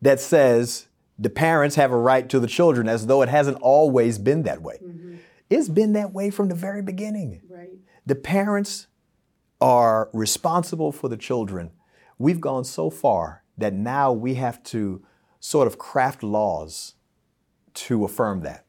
that 0.00 0.18
says 0.18 0.86
the 1.18 1.28
parents 1.28 1.76
have 1.76 1.92
a 1.92 1.98
right 1.98 2.26
to 2.30 2.40
the 2.40 2.46
children 2.46 2.88
as 2.88 3.06
though 3.06 3.20
it 3.20 3.28
hasn't 3.28 3.58
always 3.60 4.18
been 4.18 4.44
that 4.44 4.62
way. 4.62 4.78
Mm-hmm. 4.82 5.16
It's 5.50 5.68
been 5.68 5.92
that 5.92 6.14
way 6.14 6.30
from 6.30 6.48
the 6.48 6.54
very 6.54 6.80
beginning. 6.80 7.42
Right. 7.46 7.68
The 8.06 8.14
parents 8.14 8.86
are 9.60 10.08
responsible 10.14 10.90
for 10.90 11.10
the 11.10 11.18
children. 11.18 11.72
We've 12.16 12.40
gone 12.40 12.64
so 12.64 12.88
far 12.88 13.44
that 13.58 13.74
now 13.74 14.10
we 14.10 14.36
have 14.36 14.62
to 14.72 15.04
sort 15.38 15.66
of 15.66 15.76
craft 15.76 16.22
laws 16.22 16.94
to 17.74 18.06
affirm 18.06 18.40
that 18.40 18.64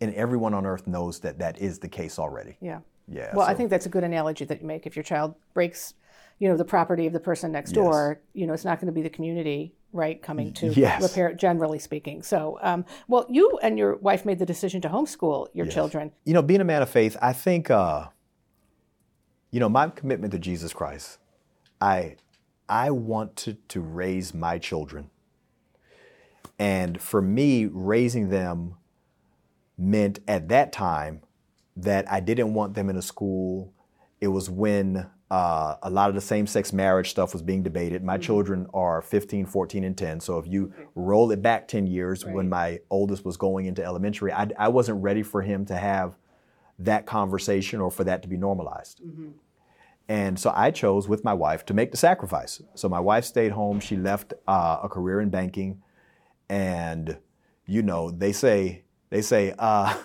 and 0.00 0.14
everyone 0.14 0.54
on 0.54 0.66
earth 0.66 0.86
knows 0.86 1.20
that 1.20 1.38
that 1.38 1.58
is 1.60 1.78
the 1.78 1.88
case 1.88 2.18
already. 2.18 2.56
Yeah. 2.60 2.80
Yeah. 3.10 3.30
Well, 3.34 3.46
so. 3.46 3.50
I 3.50 3.54
think 3.54 3.70
that's 3.70 3.86
a 3.86 3.88
good 3.88 4.04
analogy 4.04 4.44
that 4.44 4.60
you 4.60 4.66
make. 4.66 4.86
If 4.86 4.94
your 4.94 5.02
child 5.02 5.34
breaks, 5.54 5.94
you 6.38 6.48
know, 6.48 6.56
the 6.56 6.64
property 6.64 7.06
of 7.06 7.12
the 7.12 7.20
person 7.20 7.50
next 7.52 7.72
door, 7.72 8.20
you 8.34 8.46
know, 8.46 8.52
it's 8.52 8.64
not 8.64 8.80
going 8.80 8.86
to 8.86 8.92
be 8.92 9.02
the 9.02 9.10
community, 9.10 9.74
right, 9.92 10.22
coming 10.22 10.52
to 10.54 10.68
yes. 10.68 11.02
repair 11.02 11.28
it, 11.28 11.36
generally 11.38 11.78
speaking. 11.78 12.22
So, 12.22 12.58
um, 12.62 12.84
well, 13.08 13.26
you 13.28 13.58
and 13.62 13.78
your 13.78 13.96
wife 13.96 14.24
made 14.24 14.38
the 14.38 14.46
decision 14.46 14.80
to 14.82 14.88
homeschool 14.88 15.48
your 15.54 15.66
yes. 15.66 15.74
children. 15.74 16.12
You 16.24 16.34
know, 16.34 16.42
being 16.42 16.60
a 16.60 16.64
man 16.64 16.82
of 16.82 16.90
faith, 16.90 17.16
I 17.20 17.32
think, 17.32 17.70
uh, 17.70 18.08
you 19.50 19.58
know, 19.58 19.68
my 19.68 19.88
commitment 19.88 20.32
to 20.32 20.38
Jesus 20.38 20.72
Christ, 20.72 21.18
I, 21.80 22.16
I 22.68 22.90
want 22.90 23.34
to, 23.36 23.54
to 23.54 23.80
raise 23.80 24.34
my 24.34 24.58
children. 24.58 25.10
And 26.58 27.00
for 27.00 27.22
me, 27.22 27.66
raising 27.66 28.28
them 28.30 28.74
meant 29.78 30.18
at 30.26 30.48
that 30.48 30.72
time 30.72 31.22
that 31.76 32.10
I 32.10 32.20
didn't 32.20 32.52
want 32.54 32.74
them 32.74 32.90
in 32.90 32.96
a 32.96 33.02
school. 33.02 33.72
It 34.20 34.28
was 34.28 34.50
when 34.50 35.08
uh, 35.30 35.76
a 35.82 35.90
lot 35.90 36.08
of 36.08 36.14
the 36.14 36.20
same 36.20 36.46
sex 36.46 36.72
marriage 36.72 37.10
stuff 37.10 37.32
was 37.32 37.42
being 37.42 37.62
debated. 37.62 38.02
My 38.02 38.14
mm-hmm. 38.14 38.22
children 38.22 38.66
are 38.72 39.02
15, 39.02 39.46
14, 39.46 39.84
and 39.84 39.96
10. 39.96 40.20
So 40.20 40.38
if 40.38 40.46
you 40.46 40.72
okay. 40.74 40.88
roll 40.94 41.30
it 41.30 41.42
back 41.42 41.68
10 41.68 41.86
years 41.86 42.24
right. 42.24 42.34
when 42.34 42.48
my 42.48 42.80
oldest 42.90 43.24
was 43.24 43.36
going 43.36 43.66
into 43.66 43.84
elementary, 43.84 44.32
I, 44.32 44.48
I, 44.58 44.68
wasn't 44.68 45.02
ready 45.02 45.22
for 45.22 45.42
him 45.42 45.66
to 45.66 45.76
have 45.76 46.16
that 46.78 47.06
conversation 47.06 47.80
or 47.80 47.90
for 47.90 48.04
that 48.04 48.22
to 48.22 48.28
be 48.28 48.36
normalized. 48.36 49.02
Mm-hmm. 49.04 49.28
And 50.08 50.40
so 50.40 50.50
I 50.54 50.70
chose 50.70 51.06
with 51.06 51.22
my 51.22 51.34
wife 51.34 51.66
to 51.66 51.74
make 51.74 51.90
the 51.90 51.98
sacrifice. 51.98 52.62
So 52.74 52.88
my 52.88 53.00
wife 53.00 53.26
stayed 53.26 53.52
home. 53.52 53.78
She 53.78 53.96
left 53.96 54.32
uh, 54.46 54.78
a 54.82 54.88
career 54.88 55.20
in 55.20 55.28
banking. 55.28 55.82
And, 56.48 57.18
you 57.66 57.82
know, 57.82 58.10
they 58.10 58.32
say 58.32 58.84
they 59.10 59.22
say, 59.22 59.54
uh, 59.58 59.96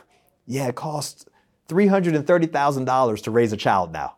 yeah, 0.46 0.68
it 0.68 0.76
costs 0.76 1.26
$330,000 1.70 3.24
to 3.24 3.32
raise 3.32 3.54
a 3.54 3.58
child 3.58 3.92
now. 3.92 4.18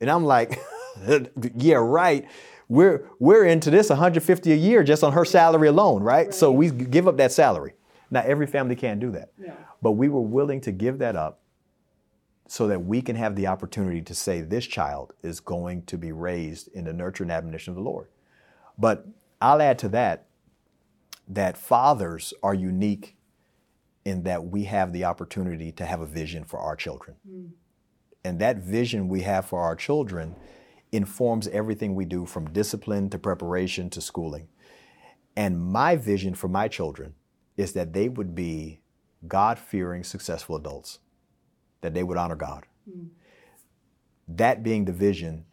And 0.00 0.10
I'm 0.10 0.24
like, 0.24 0.58
yeah, 1.56 1.76
right. 1.76 2.26
We're, 2.68 3.08
we're 3.18 3.44
into 3.44 3.70
this 3.70 3.90
150 3.90 4.52
a 4.52 4.56
year 4.56 4.82
just 4.82 5.04
on 5.04 5.12
her 5.12 5.24
salary 5.24 5.68
alone, 5.68 6.02
right? 6.02 6.26
right? 6.26 6.34
So 6.34 6.50
we 6.50 6.70
give 6.70 7.06
up 7.06 7.16
that 7.18 7.32
salary. 7.32 7.74
Now, 8.10 8.22
every 8.26 8.46
family 8.46 8.76
can't 8.76 9.00
do 9.00 9.10
that. 9.12 9.32
Yeah. 9.38 9.54
But 9.80 9.92
we 9.92 10.08
were 10.08 10.20
willing 10.20 10.60
to 10.62 10.72
give 10.72 10.98
that 10.98 11.16
up 11.16 11.40
so 12.46 12.68
that 12.68 12.84
we 12.84 13.00
can 13.00 13.16
have 13.16 13.34
the 13.34 13.46
opportunity 13.46 14.02
to 14.02 14.14
say 14.14 14.42
this 14.42 14.66
child 14.66 15.14
is 15.22 15.40
going 15.40 15.82
to 15.84 15.96
be 15.96 16.12
raised 16.12 16.68
in 16.74 16.84
the 16.84 16.92
nurture 16.92 17.24
and 17.24 17.32
admonition 17.32 17.70
of 17.70 17.76
the 17.76 17.82
Lord. 17.82 18.08
But 18.76 19.06
I'll 19.40 19.62
add 19.62 19.78
to 19.80 19.88
that 19.90 20.26
that 21.28 21.56
fathers 21.56 22.34
are 22.42 22.52
unique 22.52 23.16
in 24.04 24.22
that 24.24 24.44
we 24.44 24.64
have 24.64 24.92
the 24.92 25.04
opportunity 25.04 25.72
to 25.72 25.86
have 25.86 26.00
a 26.00 26.06
vision 26.06 26.44
for 26.44 26.58
our 26.58 26.76
children. 26.76 27.16
Mm. 27.28 27.50
And 28.24 28.38
that 28.40 28.58
vision 28.58 29.08
we 29.08 29.22
have 29.22 29.46
for 29.46 29.60
our 29.60 29.76
children 29.76 30.36
informs 30.90 31.48
everything 31.48 31.94
we 31.94 32.04
do 32.04 32.26
from 32.26 32.52
discipline 32.52 33.08
to 33.10 33.18
preparation 33.18 33.90
to 33.90 34.00
schooling. 34.00 34.48
And 35.36 35.60
my 35.60 35.96
vision 35.96 36.34
for 36.34 36.48
my 36.48 36.68
children 36.68 37.14
is 37.56 37.72
that 37.72 37.92
they 37.92 38.08
would 38.08 38.34
be 38.34 38.80
God 39.26 39.58
fearing, 39.58 40.04
successful 40.04 40.56
adults, 40.56 40.98
that 41.80 41.94
they 41.94 42.02
would 42.02 42.18
honor 42.18 42.36
God. 42.36 42.66
Mm. 42.88 43.08
That 44.28 44.62
being 44.62 44.84
the 44.84 44.92
vision 44.92 45.44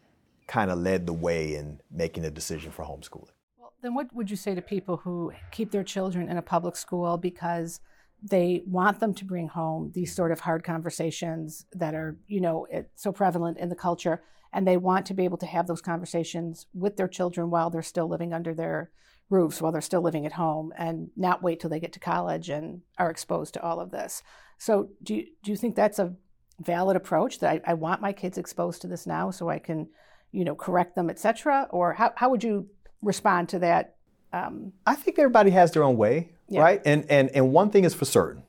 kind 0.46 0.70
of 0.70 0.78
led 0.78 1.06
the 1.06 1.12
way 1.12 1.54
in 1.54 1.80
making 1.90 2.24
the 2.24 2.30
decision 2.30 2.72
for 2.72 2.84
homeschooling. 2.84 3.30
Well, 3.58 3.72
then 3.82 3.94
what 3.94 4.12
would 4.14 4.30
you 4.30 4.36
say 4.36 4.54
to 4.54 4.62
people 4.62 4.98
who 4.98 5.32
keep 5.52 5.70
their 5.70 5.84
children 5.84 6.28
in 6.28 6.36
a 6.36 6.42
public 6.42 6.76
school 6.76 7.16
because 7.16 7.80
they 8.22 8.62
want 8.66 9.00
them 9.00 9.14
to 9.14 9.24
bring 9.24 9.48
home 9.48 9.92
these 9.94 10.14
sort 10.14 10.32
of 10.32 10.40
hard 10.40 10.64
conversations 10.64 11.64
that 11.72 11.94
are, 11.94 12.16
you 12.26 12.40
know, 12.40 12.66
so 12.94 13.12
prevalent 13.12 13.58
in 13.58 13.68
the 13.68 13.76
culture. 13.76 14.22
And 14.52 14.66
they 14.66 14.76
want 14.76 15.06
to 15.06 15.14
be 15.14 15.24
able 15.24 15.38
to 15.38 15.46
have 15.46 15.66
those 15.66 15.80
conversations 15.80 16.66
with 16.74 16.96
their 16.96 17.08
children 17.08 17.50
while 17.50 17.70
they're 17.70 17.82
still 17.82 18.08
living 18.08 18.32
under 18.32 18.52
their 18.52 18.90
roofs, 19.30 19.62
while 19.62 19.72
they're 19.72 19.80
still 19.80 20.02
living 20.02 20.26
at 20.26 20.32
home, 20.32 20.72
and 20.76 21.10
not 21.16 21.42
wait 21.42 21.60
till 21.60 21.70
they 21.70 21.80
get 21.80 21.92
to 21.92 22.00
college 22.00 22.50
and 22.50 22.82
are 22.98 23.10
exposed 23.10 23.54
to 23.54 23.62
all 23.62 23.80
of 23.80 23.92
this. 23.92 24.22
So, 24.58 24.90
do 25.02 25.14
you, 25.14 25.26
do 25.44 25.52
you 25.52 25.56
think 25.56 25.76
that's 25.76 26.00
a 26.00 26.14
valid 26.58 26.96
approach 26.96 27.38
that 27.38 27.62
I, 27.66 27.70
I 27.70 27.74
want 27.74 28.02
my 28.02 28.12
kids 28.12 28.36
exposed 28.36 28.82
to 28.82 28.88
this 28.88 29.06
now 29.06 29.30
so 29.30 29.48
I 29.48 29.58
can, 29.58 29.88
you 30.32 30.44
know, 30.44 30.56
correct 30.56 30.96
them, 30.96 31.08
etc.? 31.08 31.68
Or 31.70 31.94
how, 31.94 32.12
how 32.16 32.28
would 32.28 32.44
you 32.44 32.66
respond 33.00 33.48
to 33.50 33.60
that? 33.60 33.96
Um, 34.32 34.72
I 34.86 34.94
think 34.94 35.18
everybody 35.18 35.50
has 35.50 35.72
their 35.72 35.82
own 35.82 35.96
way. 35.96 36.30
Yeah. 36.48 36.60
Right? 36.60 36.82
And, 36.84 37.06
and, 37.08 37.30
and 37.30 37.52
one 37.52 37.70
thing 37.70 37.84
is 37.84 37.94
for 37.94 38.04
certain 38.04 38.42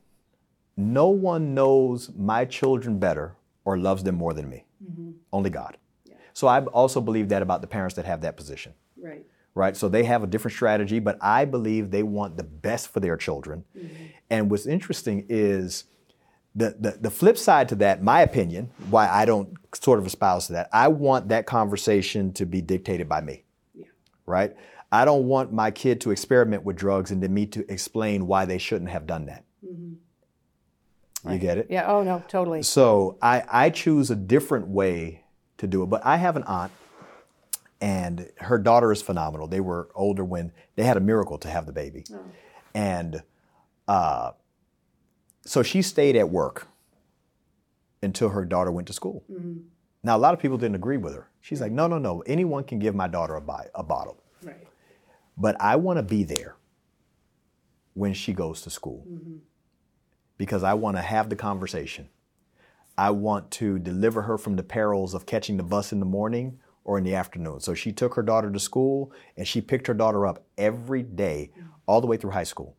no 0.76 1.08
one 1.08 1.54
knows 1.54 2.10
my 2.16 2.44
children 2.44 2.98
better 2.98 3.36
or 3.64 3.78
loves 3.78 4.02
them 4.02 4.14
more 4.14 4.32
than 4.32 4.48
me. 4.48 4.64
Mm-hmm. 4.82 5.10
Only 5.32 5.50
God. 5.50 5.76
Yeah. 6.06 6.14
So 6.32 6.46
I 6.46 6.64
also 6.64 7.00
believe 7.00 7.28
that 7.28 7.42
about 7.42 7.60
the 7.60 7.66
parents 7.66 7.94
that 7.96 8.04
have 8.06 8.22
that 8.22 8.36
position. 8.36 8.74
Right. 9.00 9.24
Right. 9.54 9.76
So 9.76 9.88
they 9.88 10.04
have 10.04 10.22
a 10.22 10.26
different 10.26 10.54
strategy, 10.54 10.98
but 10.98 11.18
I 11.20 11.44
believe 11.44 11.90
they 11.90 12.02
want 12.02 12.38
the 12.38 12.42
best 12.42 12.88
for 12.88 13.00
their 13.00 13.18
children. 13.18 13.64
Mm-hmm. 13.76 14.04
And 14.30 14.50
what's 14.50 14.66
interesting 14.66 15.26
is 15.28 15.84
the, 16.54 16.74
the, 16.78 16.92
the 16.92 17.10
flip 17.10 17.36
side 17.36 17.68
to 17.68 17.74
that, 17.76 18.02
my 18.02 18.22
opinion, 18.22 18.70
why 18.88 19.08
I 19.08 19.26
don't 19.26 19.54
sort 19.74 19.98
of 19.98 20.06
espouse 20.06 20.46
to 20.46 20.54
that, 20.54 20.70
I 20.72 20.88
want 20.88 21.28
that 21.28 21.44
conversation 21.44 22.32
to 22.34 22.46
be 22.46 22.62
dictated 22.62 23.08
by 23.08 23.20
me. 23.20 23.44
Yeah. 23.74 23.86
Right? 24.24 24.56
I 24.92 25.04
don't 25.06 25.24
want 25.24 25.52
my 25.52 25.70
kid 25.70 26.00
to 26.02 26.10
experiment 26.10 26.64
with 26.64 26.76
drugs 26.76 27.10
and 27.10 27.22
then 27.22 27.32
me 27.32 27.46
to 27.46 27.72
explain 27.72 28.26
why 28.26 28.44
they 28.44 28.58
shouldn't 28.58 28.90
have 28.90 29.06
done 29.06 29.26
that. 29.26 29.44
Mm-hmm. 29.66 29.94
Right. 31.24 31.34
You 31.34 31.38
get 31.38 31.58
it? 31.58 31.68
Yeah. 31.70 31.90
Oh 31.90 32.02
no, 32.02 32.22
totally. 32.28 32.62
So 32.62 33.16
I, 33.22 33.42
I 33.50 33.70
choose 33.70 34.10
a 34.10 34.16
different 34.16 34.68
way 34.68 35.24
to 35.56 35.66
do 35.66 35.82
it. 35.82 35.86
But 35.86 36.04
I 36.04 36.16
have 36.16 36.36
an 36.36 36.42
aunt, 36.44 36.72
and 37.80 38.30
her 38.38 38.58
daughter 38.58 38.92
is 38.92 39.00
phenomenal. 39.00 39.46
They 39.46 39.60
were 39.60 39.88
older 39.94 40.24
when 40.24 40.52
they 40.76 40.82
had 40.82 40.96
a 40.96 41.00
miracle 41.00 41.38
to 41.38 41.48
have 41.48 41.64
the 41.64 41.72
baby, 41.72 42.04
oh. 42.12 42.18
and 42.74 43.22
uh, 43.88 44.32
so 45.44 45.62
she 45.62 45.80
stayed 45.82 46.16
at 46.16 46.28
work 46.28 46.68
until 48.02 48.30
her 48.30 48.44
daughter 48.44 48.70
went 48.70 48.86
to 48.88 48.92
school. 48.92 49.24
Mm-hmm. 49.30 49.60
Now 50.02 50.16
a 50.16 50.18
lot 50.18 50.34
of 50.34 50.40
people 50.40 50.58
didn't 50.58 50.74
agree 50.74 50.96
with 50.96 51.14
her. 51.14 51.28
She's 51.40 51.60
like, 51.60 51.72
no, 51.72 51.86
no, 51.86 51.98
no. 51.98 52.20
Anyone 52.26 52.64
can 52.64 52.78
give 52.78 52.94
my 52.94 53.08
daughter 53.08 53.36
a, 53.36 53.40
buy, 53.40 53.68
a 53.74 53.82
bottle. 53.82 54.20
Right. 54.42 54.66
But 55.36 55.60
I 55.60 55.76
want 55.76 55.98
to 55.98 56.02
be 56.02 56.24
there 56.24 56.56
when 57.94 58.14
she 58.14 58.32
goes 58.32 58.62
to 58.62 58.70
school 58.70 59.04
mm-hmm. 59.08 59.36
because 60.38 60.62
I 60.62 60.74
want 60.74 60.96
to 60.96 61.02
have 61.02 61.28
the 61.28 61.36
conversation. 61.36 62.08
I 62.96 63.10
want 63.10 63.50
to 63.52 63.78
deliver 63.78 64.22
her 64.22 64.36
from 64.36 64.56
the 64.56 64.62
perils 64.62 65.14
of 65.14 65.26
catching 65.26 65.56
the 65.56 65.62
bus 65.62 65.92
in 65.92 66.00
the 66.00 66.06
morning 66.06 66.58
or 66.84 66.98
in 66.98 67.04
the 67.04 67.14
afternoon. 67.14 67.60
So 67.60 67.74
she 67.74 67.92
took 67.92 68.14
her 68.14 68.22
daughter 68.22 68.50
to 68.50 68.58
school 68.58 69.12
and 69.36 69.46
she 69.46 69.60
picked 69.60 69.86
her 69.86 69.94
daughter 69.94 70.26
up 70.26 70.44
every 70.58 71.02
day, 71.02 71.50
mm-hmm. 71.52 71.68
all 71.86 72.00
the 72.00 72.06
way 72.06 72.16
through 72.16 72.32
high 72.32 72.44
school. 72.44 72.76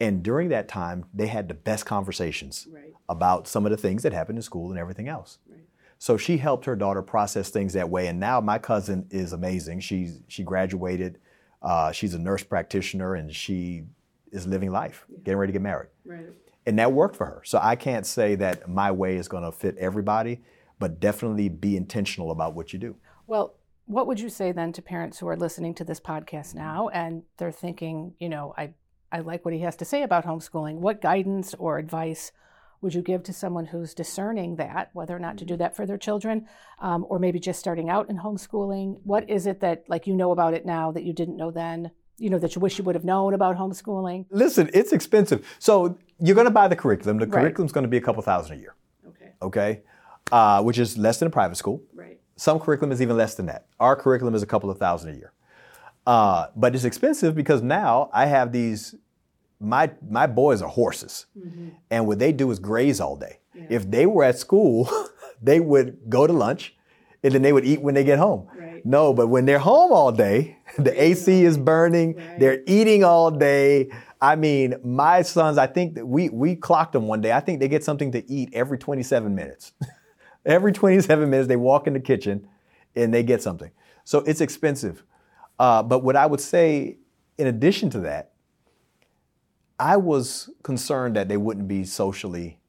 And 0.00 0.22
during 0.22 0.48
that 0.48 0.66
time, 0.66 1.04
they 1.12 1.26
had 1.26 1.48
the 1.48 1.54
best 1.54 1.84
conversations 1.84 2.66
right. 2.72 2.94
about 3.08 3.46
some 3.46 3.66
of 3.66 3.70
the 3.70 3.76
things 3.76 4.02
that 4.02 4.14
happened 4.14 4.38
in 4.38 4.42
school 4.42 4.70
and 4.70 4.78
everything 4.78 5.08
else. 5.08 5.38
Right. 5.46 5.60
So 5.98 6.16
she 6.16 6.38
helped 6.38 6.64
her 6.64 6.74
daughter 6.74 7.02
process 7.02 7.50
things 7.50 7.74
that 7.74 7.90
way. 7.90 8.06
And 8.06 8.18
now 8.18 8.40
my 8.40 8.58
cousin 8.58 9.06
is 9.10 9.34
amazing. 9.34 9.80
She's 9.80 10.22
she 10.28 10.42
graduated 10.42 11.18
uh, 11.62 11.92
she's 11.92 12.14
a 12.14 12.18
nurse 12.18 12.42
practitioner 12.42 13.14
and 13.14 13.34
she 13.34 13.84
is 14.32 14.46
living 14.46 14.70
life, 14.70 15.04
yeah. 15.08 15.18
getting 15.24 15.38
ready 15.38 15.52
to 15.52 15.58
get 15.58 15.62
married. 15.62 15.88
Right. 16.04 16.26
And 16.66 16.78
that 16.78 16.92
worked 16.92 17.16
for 17.16 17.26
her. 17.26 17.42
So 17.44 17.58
I 17.62 17.76
can't 17.76 18.06
say 18.06 18.34
that 18.36 18.68
my 18.68 18.90
way 18.90 19.16
is 19.16 19.28
going 19.28 19.44
to 19.44 19.52
fit 19.52 19.76
everybody, 19.78 20.40
but 20.78 21.00
definitely 21.00 21.48
be 21.48 21.76
intentional 21.76 22.30
about 22.30 22.54
what 22.54 22.72
you 22.72 22.78
do. 22.78 22.96
Well, 23.26 23.54
what 23.86 24.06
would 24.06 24.20
you 24.20 24.28
say 24.28 24.52
then 24.52 24.72
to 24.72 24.82
parents 24.82 25.18
who 25.18 25.28
are 25.28 25.36
listening 25.36 25.74
to 25.74 25.84
this 25.84 26.00
podcast 26.00 26.54
now 26.54 26.88
and 26.90 27.24
they're 27.38 27.50
thinking, 27.50 28.14
you 28.18 28.28
know, 28.28 28.54
I, 28.56 28.74
I 29.10 29.20
like 29.20 29.44
what 29.44 29.54
he 29.54 29.60
has 29.60 29.76
to 29.76 29.84
say 29.84 30.02
about 30.02 30.24
homeschooling. 30.24 30.76
What 30.76 31.00
guidance 31.00 31.54
or 31.54 31.78
advice 31.78 32.30
would 32.80 32.94
you 32.94 33.02
give 33.02 33.22
to 33.24 33.32
someone 33.32 33.66
who's 33.66 33.94
discerning 33.94 34.56
that, 34.56 34.90
whether 34.92 35.14
or 35.14 35.18
not 35.18 35.36
to 35.38 35.44
do 35.44 35.56
that 35.56 35.76
for 35.76 35.86
their 35.86 35.98
children, 35.98 36.46
um, 36.80 37.04
or 37.08 37.18
maybe 37.18 37.38
just 37.38 37.60
starting 37.60 37.90
out 37.90 38.08
in 38.08 38.18
homeschooling? 38.18 39.00
What 39.04 39.28
is 39.28 39.46
it 39.46 39.60
that, 39.60 39.84
like, 39.88 40.06
you 40.06 40.14
know 40.14 40.30
about 40.30 40.54
it 40.54 40.64
now 40.64 40.90
that 40.92 41.04
you 41.04 41.12
didn't 41.12 41.36
know 41.36 41.50
then? 41.50 41.90
You 42.18 42.30
know, 42.30 42.38
that 42.38 42.54
you 42.54 42.60
wish 42.60 42.78
you 42.78 42.84
would 42.84 42.94
have 42.94 43.04
known 43.04 43.34
about 43.34 43.56
homeschooling? 43.56 44.26
Listen, 44.30 44.70
it's 44.74 44.92
expensive. 44.92 45.46
So 45.58 45.98
you're 46.18 46.34
going 46.34 46.46
to 46.46 46.50
buy 46.50 46.68
the 46.68 46.76
curriculum. 46.76 47.18
The 47.18 47.26
right. 47.26 47.40
curriculum's 47.40 47.72
going 47.72 47.84
to 47.84 47.88
be 47.88 47.96
a 47.96 48.00
couple 48.00 48.22
thousand 48.22 48.56
a 48.56 48.60
year. 48.60 48.74
Okay. 49.08 49.32
Okay. 49.40 49.82
Uh, 50.30 50.62
which 50.62 50.78
is 50.78 50.98
less 50.98 51.18
than 51.18 51.28
a 51.28 51.30
private 51.30 51.56
school. 51.56 51.82
Right. 51.94 52.20
Some 52.36 52.60
curriculum 52.60 52.92
is 52.92 53.00
even 53.02 53.16
less 53.16 53.34
than 53.34 53.46
that. 53.46 53.66
Our 53.78 53.96
curriculum 53.96 54.34
is 54.34 54.42
a 54.42 54.46
couple 54.46 54.70
of 54.70 54.78
thousand 54.78 55.14
a 55.14 55.16
year. 55.16 55.32
Uh, 56.06 56.46
but 56.56 56.74
it's 56.74 56.84
expensive 56.84 57.34
because 57.34 57.62
now 57.62 58.10
I 58.12 58.26
have 58.26 58.52
these 58.52 58.94
my 59.60 59.90
my 60.08 60.26
boys 60.26 60.62
are 60.62 60.68
horses, 60.68 61.26
mm-hmm. 61.38 61.68
and 61.90 62.06
what 62.06 62.18
they 62.18 62.32
do 62.32 62.50
is 62.50 62.58
graze 62.58 63.00
all 63.00 63.16
day. 63.16 63.38
Yeah. 63.54 63.66
If 63.68 63.90
they 63.90 64.06
were 64.06 64.24
at 64.24 64.38
school, 64.38 64.88
they 65.42 65.60
would 65.60 65.98
go 66.08 66.26
to 66.26 66.32
lunch, 66.32 66.74
and 67.22 67.34
then 67.34 67.42
they 67.42 67.52
would 67.52 67.64
eat 67.64 67.82
when 67.82 67.94
they 67.94 68.04
get 68.04 68.18
home. 68.18 68.48
Right. 68.56 68.84
No, 68.84 69.12
but 69.12 69.28
when 69.28 69.44
they're 69.44 69.58
home 69.58 69.92
all 69.92 70.12
day, 70.12 70.56
the 70.78 71.02
AC 71.02 71.44
is 71.44 71.58
burning. 71.58 72.16
Right. 72.16 72.40
They're 72.40 72.62
eating 72.66 73.04
all 73.04 73.30
day. 73.30 73.90
I 74.22 74.36
mean, 74.36 74.76
my 74.82 75.22
sons, 75.22 75.58
I 75.58 75.66
think 75.66 75.94
that 75.94 76.06
we 76.06 76.30
we 76.30 76.56
clocked 76.56 76.92
them 76.92 77.06
one 77.06 77.20
day. 77.20 77.32
I 77.32 77.40
think 77.40 77.60
they 77.60 77.68
get 77.68 77.84
something 77.84 78.12
to 78.12 78.30
eat 78.30 78.50
every 78.52 78.78
27 78.78 79.34
minutes. 79.34 79.72
every 80.46 80.72
27 80.72 81.28
minutes, 81.28 81.48
they 81.48 81.56
walk 81.56 81.86
in 81.86 81.92
the 81.92 82.00
kitchen 82.00 82.48
and 82.96 83.12
they 83.12 83.22
get 83.22 83.42
something. 83.42 83.70
So 84.04 84.20
it's 84.20 84.40
expensive. 84.40 85.04
Uh, 85.58 85.82
but 85.82 86.02
what 86.02 86.16
I 86.16 86.26
would 86.26 86.40
say, 86.40 86.96
in 87.36 87.46
addition 87.46 87.90
to 87.90 88.00
that, 88.00 88.29
I 89.80 89.96
was 89.96 90.50
concerned 90.62 91.16
that 91.16 91.28
they 91.28 91.38
wouldn't 91.38 91.66
be 91.66 91.84
socially 91.84 92.60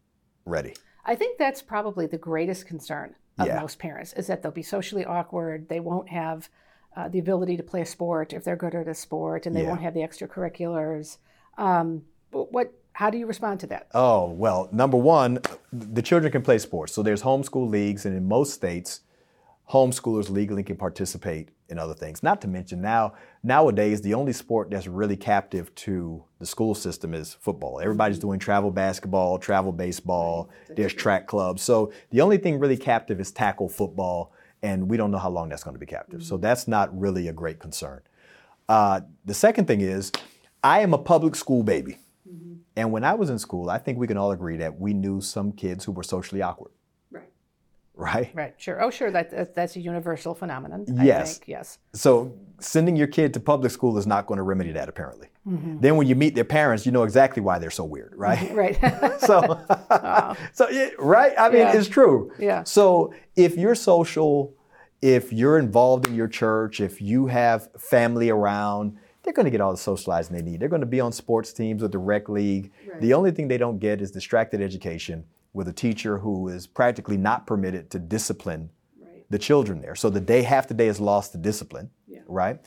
ready. 0.46 0.76
I 1.06 1.16
think 1.16 1.38
that's 1.38 1.62
probably 1.62 2.08
the 2.08 2.18
greatest 2.18 2.66
concern 2.66 3.16
of 3.38 3.48
yeah. 3.48 3.60
most 3.60 3.80
parents 3.80 4.14
is 4.14 4.28
that 4.28 4.42
they'll 4.42 4.52
be 4.52 4.64
socially 4.64 5.04
awkward. 5.04 5.68
They 5.68 5.82
won't 5.82 6.10
have 6.10 6.50
uh, 6.96 7.10
the 7.10 7.20
ability 7.20 7.58
to 7.58 7.64
play 7.64 7.82
a 7.82 7.86
sport 7.86 8.32
if 8.32 8.46
they're 8.46 8.56
good 8.56 8.76
at 8.76 8.88
a 8.88 8.94
sport, 8.94 9.46
and 9.46 9.56
they 9.56 9.64
yeah. 9.64 9.70
won't 9.70 9.82
have 9.82 9.94
the 9.94 10.02
extracurriculars. 10.02 11.18
Um, 11.58 12.04
what? 12.32 12.74
How 12.94 13.10
do 13.10 13.18
you 13.18 13.26
respond 13.26 13.62
to 13.62 13.68
that? 13.68 13.88
Oh 13.94 14.30
well, 14.32 14.70
number 14.72 14.98
one, 14.98 15.40
the 15.72 16.02
children 16.02 16.32
can 16.32 16.42
play 16.42 16.58
sports. 16.60 16.94
So 16.94 17.04
there's 17.04 17.24
homeschool 17.24 17.70
leagues, 17.70 18.06
and 18.06 18.16
in 18.16 18.28
most 18.28 18.54
states, 18.54 19.02
homeschoolers 19.70 20.30
legally 20.30 20.64
can 20.64 20.78
participate 20.78 21.50
in 21.70 21.80
other 21.80 21.94
things. 21.94 22.22
Not 22.22 22.42
to 22.42 22.48
mention 22.48 22.82
now 22.82 23.14
nowadays 23.44 24.02
the 24.02 24.14
only 24.14 24.34
sport 24.34 24.70
that's 24.70 24.88
really 24.88 25.18
captive 25.18 25.74
to 25.76 26.26
the 26.42 26.46
school 26.48 26.76
system 26.76 27.14
is 27.14 27.36
football. 27.36 27.80
Everybody's 27.80 28.18
mm-hmm. 28.18 28.28
doing 28.30 28.40
travel 28.40 28.72
basketball, 28.72 29.38
travel 29.38 29.72
baseball, 29.72 30.50
there's 30.76 30.94
track 30.94 31.28
clubs. 31.28 31.62
So 31.62 31.94
the 32.10 32.20
only 32.20 32.38
thing 32.38 32.60
really 32.60 32.76
captive 32.76 33.22
is 33.22 33.32
tackle 33.32 33.70
football, 33.70 34.34
and 34.64 34.90
we 34.90 34.98
don't 34.98 35.12
know 35.12 35.20
how 35.20 35.30
long 35.30 35.50
that's 35.50 35.64
going 35.64 35.76
to 35.76 35.80
be 35.80 35.86
captive. 35.86 36.20
Mm-hmm. 36.20 36.28
So 36.28 36.38
that's 36.38 36.68
not 36.68 37.00
really 37.00 37.28
a 37.28 37.34
great 37.34 37.60
concern. 37.60 38.02
Uh, 38.68 39.02
the 39.24 39.36
second 39.36 39.68
thing 39.68 39.82
is, 39.82 40.12
I 40.64 40.82
am 40.82 40.94
a 40.94 40.98
public 40.98 41.36
school 41.36 41.62
baby. 41.64 42.00
Mm-hmm. 42.28 42.56
And 42.76 42.92
when 42.92 43.04
I 43.04 43.14
was 43.14 43.30
in 43.30 43.38
school, 43.38 43.70
I 43.70 43.78
think 43.78 44.00
we 44.00 44.08
can 44.08 44.18
all 44.18 44.32
agree 44.32 44.58
that 44.58 44.80
we 44.80 44.94
knew 44.94 45.22
some 45.22 45.52
kids 45.52 45.86
who 45.86 45.92
were 45.92 46.04
socially 46.04 46.42
awkward 46.42 46.72
right? 48.02 48.32
Right, 48.34 48.56
sure. 48.58 48.82
Oh, 48.84 48.90
sure. 48.90 49.12
That, 49.12 49.54
that's 49.54 49.76
a 49.76 49.80
universal 49.80 50.34
phenomenon. 50.34 50.86
Yes. 51.02 51.38
Think. 51.38 51.50
Yes. 51.50 51.78
So 51.94 52.34
sending 52.60 52.96
your 52.96 53.08
kid 53.08 53.34
to 53.36 53.40
public 53.40 53.72
school 53.72 53.98
is 53.98 54.08
not 54.08 54.26
going 54.26 54.38
to 54.38 54.44
remedy 54.44 54.72
that, 54.72 54.90
apparently. 54.90 55.28
Mm-hmm. 55.48 55.80
Then 55.80 55.98
when 55.98 56.08
you 56.08 56.16
meet 56.16 56.34
their 56.34 56.44
parents, 56.44 56.86
you 56.86 56.92
know 56.92 57.04
exactly 57.04 57.42
why 57.42 57.60
they're 57.60 57.70
so 57.70 57.84
weird, 57.84 58.14
right? 58.16 58.52
right. 58.56 59.20
so, 59.22 59.60
so 60.54 60.90
right. 60.98 61.34
I 61.38 61.50
mean, 61.50 61.60
yeah. 61.60 61.74
it's 61.74 61.88
true. 61.88 62.32
Yeah. 62.40 62.64
So 62.64 63.14
if 63.36 63.56
you're 63.56 63.76
social, 63.76 64.56
if 65.02 65.32
you're 65.32 65.60
involved 65.60 66.08
in 66.08 66.16
your 66.16 66.28
church, 66.28 66.82
if 66.82 67.02
you 67.02 67.28
have 67.28 67.70
family 67.78 68.30
around, 68.30 68.98
they're 69.24 69.34
going 69.34 69.46
to 69.46 69.52
get 69.52 69.62
all 69.62 69.72
the 69.72 69.78
socializing 69.78 70.36
they 70.36 70.42
need. 70.42 70.60
They're 70.60 70.70
going 70.70 70.82
to 70.82 70.88
be 70.88 71.00
on 71.00 71.12
sports 71.12 71.54
teams 71.54 71.84
or 71.84 71.88
the 71.88 72.00
rec 72.00 72.28
league. 72.30 72.72
Right. 72.88 73.00
The 73.00 73.14
only 73.14 73.30
thing 73.30 73.48
they 73.48 73.60
don't 73.60 73.78
get 73.78 74.02
is 74.02 74.10
distracted 74.10 74.60
education 74.60 75.26
with 75.54 75.68
a 75.68 75.74
teacher 75.74 76.20
who 76.20 76.48
is 76.48 76.68
practically 76.68 77.18
not 77.18 77.46
permitted 77.46 77.90
to 77.92 78.00
discipline 78.00 78.70
right. 79.02 79.26
the 79.30 79.40
children 79.40 79.82
there. 79.82 79.96
So 79.96 80.10
the 80.10 80.22
day, 80.22 80.44
half 80.44 80.68
the 80.68 80.74
day 80.74 80.88
is 80.88 81.00
lost 81.00 81.34
to 81.34 81.38
discipline, 81.38 81.90
yeah. 82.08 82.20
right? 82.28 82.60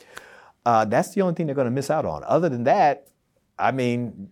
Uh, 0.66 0.84
that's 0.84 1.14
the 1.14 1.22
only 1.22 1.34
thing 1.34 1.46
they're 1.46 1.54
going 1.54 1.66
to 1.66 1.70
miss 1.70 1.90
out 1.90 2.04
on. 2.04 2.22
Other 2.24 2.48
than 2.48 2.64
that, 2.64 3.08
I 3.58 3.70
mean, 3.72 4.30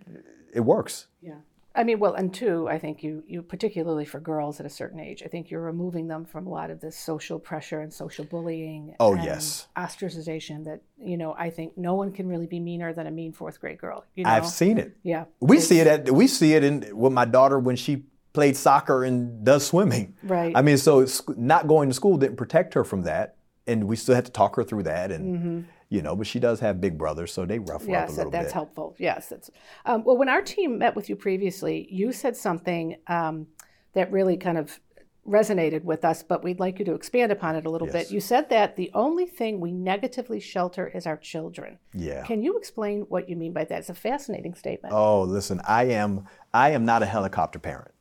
it 0.52 0.60
works. 0.60 1.06
Yeah. 1.20 1.36
I 1.74 1.84
mean, 1.84 1.98
well, 1.98 2.12
and 2.12 2.34
two, 2.34 2.68
I 2.68 2.78
think 2.78 3.02
you, 3.02 3.24
you 3.26 3.40
particularly 3.40 4.04
for 4.04 4.20
girls 4.20 4.60
at 4.60 4.66
a 4.66 4.70
certain 4.70 5.00
age, 5.00 5.22
I 5.24 5.28
think 5.28 5.50
you're 5.50 5.62
removing 5.62 6.06
them 6.06 6.26
from 6.26 6.46
a 6.46 6.50
lot 6.50 6.70
of 6.70 6.80
this 6.80 6.98
social 6.98 7.38
pressure 7.38 7.80
and 7.80 7.90
social 7.90 8.26
bullying. 8.26 8.94
Oh, 9.00 9.14
and 9.14 9.24
yes. 9.24 9.68
Ostracization 9.74 10.64
that, 10.64 10.82
you 10.98 11.16
know, 11.16 11.34
I 11.38 11.48
think 11.48 11.78
no 11.78 11.94
one 11.94 12.12
can 12.12 12.28
really 12.28 12.46
be 12.46 12.60
meaner 12.60 12.92
than 12.92 13.06
a 13.06 13.10
mean 13.10 13.32
fourth 13.32 13.58
grade 13.58 13.78
girl. 13.78 14.04
You 14.14 14.24
know? 14.24 14.30
I've 14.30 14.46
seen 14.46 14.76
it. 14.76 14.98
Yeah. 15.02 15.24
We 15.40 15.56
It's- 15.56 15.68
see 15.68 15.80
it 15.80 15.86
at 15.86 16.10
we 16.10 16.26
see 16.26 16.52
it 16.52 16.62
in 16.62 16.94
with 16.94 17.12
my 17.12 17.24
daughter 17.24 17.58
when 17.58 17.76
she 17.76 18.04
played 18.32 18.56
soccer 18.56 19.04
and 19.04 19.44
does 19.44 19.66
swimming. 19.66 20.14
Right. 20.22 20.52
I 20.56 20.62
mean, 20.62 20.78
so 20.78 21.06
not 21.36 21.66
going 21.68 21.88
to 21.88 21.94
school 21.94 22.16
didn't 22.16 22.36
protect 22.36 22.74
her 22.74 22.84
from 22.84 23.02
that, 23.02 23.36
and 23.66 23.84
we 23.84 23.96
still 23.96 24.14
had 24.14 24.24
to 24.26 24.32
talk 24.32 24.56
her 24.56 24.64
through 24.64 24.84
that, 24.84 25.10
and 25.12 25.66
you 25.88 26.02
know. 26.02 26.16
But 26.16 26.26
she 26.26 26.38
does 26.40 26.60
have 26.60 26.80
big 26.80 26.96
brothers, 26.98 27.32
so 27.32 27.44
they 27.44 27.58
rough 27.58 27.68
her 27.68 27.74
up 27.74 27.80
a 27.80 27.84
Mm-hmm. 27.86 27.90
Yes, 27.92 28.16
little 28.16 28.30
that, 28.30 28.38
that's 28.38 28.48
bit. 28.48 28.54
helpful. 28.54 28.96
Yes, 28.98 29.28
that's 29.28 29.50
um, 29.84 30.04
well. 30.04 30.16
When 30.16 30.28
our 30.28 30.42
team 30.42 30.78
met 30.78 30.96
with 30.96 31.08
you 31.08 31.16
previously, 31.16 31.86
you 31.90 32.12
said 32.12 32.36
something 32.36 32.96
um, 33.06 33.46
that 33.92 34.10
really 34.10 34.36
kind 34.36 34.56
of 34.58 34.80
resonated 35.28 35.84
with 35.84 36.04
us, 36.04 36.24
but 36.24 36.42
we'd 36.42 36.58
like 36.58 36.80
you 36.80 36.84
to 36.84 36.94
expand 36.94 37.30
upon 37.30 37.54
it 37.54 37.64
a 37.64 37.70
little 37.70 37.86
Yes. 37.86 37.94
bit. 38.08 38.10
You 38.10 38.20
said 38.20 38.50
that 38.50 38.74
the 38.74 38.90
only 38.92 39.24
thing 39.26 39.60
we 39.60 39.70
negatively 39.70 40.40
shelter 40.40 40.88
is 40.88 41.06
our 41.06 41.16
children. 41.16 41.78
Yeah. 41.94 42.24
Can 42.24 42.42
you 42.42 42.58
explain 42.58 43.02
what 43.02 43.28
you 43.28 43.36
mean 43.36 43.52
by 43.52 43.64
that? 43.66 43.78
It's 43.78 43.88
a 43.88 43.94
fascinating 43.94 44.54
statement. 44.54 44.92
Oh, 44.92 45.22
listen, 45.22 45.60
I 45.66 45.84
am 45.84 46.26
I 46.52 46.70
am 46.70 46.84
not 46.84 47.02
a 47.04 47.06
helicopter 47.06 47.60
parent. 47.60 47.92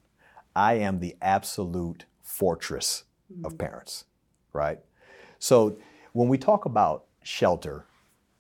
I 0.56 0.74
am 0.76 1.00
the 1.00 1.16
absolute 1.22 2.06
fortress 2.22 3.04
of 3.44 3.58
parents, 3.58 4.06
right? 4.54 4.80
So 5.40 5.78
when 6.14 6.28
we 6.28 6.38
talk 6.38 6.66
about 6.66 7.06
shelter, 7.24 7.86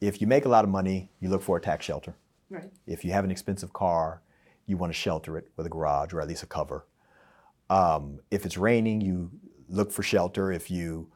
if 0.01 0.22
you 0.22 0.27
make 0.27 0.46
a 0.46 0.50
lot 0.50 0.63
of 0.63 0.70
money, 0.70 1.10
you 1.20 1.30
look 1.30 1.41
for 1.41 1.58
a 1.58 1.62
tax 1.62 1.86
shelter. 1.86 2.15
Right. 2.50 2.70
If 2.86 3.06
you 3.06 3.12
have 3.12 3.24
an 3.24 3.32
expensive 3.32 3.72
car, 3.72 4.22
you 4.65 4.77
want 4.77 4.91
to 4.91 4.98
shelter 4.98 5.38
it 5.38 5.50
with 5.56 5.65
a 5.65 5.70
garage 5.70 6.13
or 6.13 6.22
at 6.22 6.27
least 6.27 6.44
a 6.44 6.48
cover. 6.48 6.86
Um, 7.70 8.20
if 8.30 8.46
it's 8.46 8.58
raining, 8.58 9.00
you 9.01 9.32
look 9.70 9.91
for 9.91 10.03
shelter. 10.03 10.51
If 10.51 10.70
you 10.70 11.10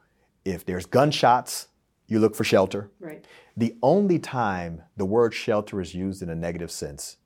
if 0.44 0.64
there's 0.64 0.86
gunshots, 0.86 1.68
you 2.06 2.20
look 2.20 2.34
for 2.34 2.44
shelter. 2.44 2.90
Right. 3.00 3.24
The 3.56 3.76
only 3.82 4.18
time 4.18 4.82
the 4.96 5.04
word 5.04 5.34
shelter 5.34 5.80
is 5.80 5.94
used 5.94 6.22
in 6.22 6.30
a 6.30 6.34
negative 6.34 6.70
sense 6.70 7.16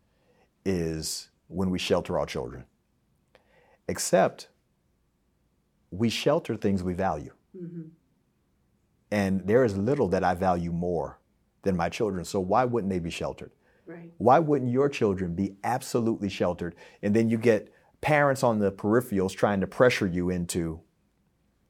is 0.65 1.29
when 1.49 1.71
we 1.71 1.79
shelter 1.79 2.19
our 2.19 2.27
children. 2.27 2.65
Except 3.91 4.49
we 5.91 6.09
shelter 6.09 6.57
things 6.57 6.83
we 6.83 6.95
value. 6.95 7.33
Mm-hmm. 7.57 7.89
And 9.11 9.41
there 9.47 9.65
is 9.65 9.77
little 9.77 10.09
that 10.09 10.23
I 10.23 10.35
value 10.35 10.71
more 10.71 11.19
than 11.63 11.77
my 11.77 11.89
children. 11.89 12.25
So 12.25 12.39
why 12.39 12.65
wouldn't 12.65 12.91
they 12.91 13.01
be 13.01 13.11
sheltered? 13.11 13.51
Right. 13.87 14.13
Why 14.19 14.39
wouldn't 14.39 14.71
your 14.71 14.89
children 14.89 15.35
be 15.35 15.57
absolutely 15.65 16.29
sheltered? 16.29 16.77
And 17.03 17.15
then 17.15 17.29
you 17.29 17.37
get 17.37 17.75
parents 18.01 18.45
on 18.45 18.61
the 18.61 18.71
peripherals 18.71 19.35
trying 19.35 19.61
to 19.61 19.67
pressure 19.67 20.07
you 20.07 20.31
into 20.31 20.81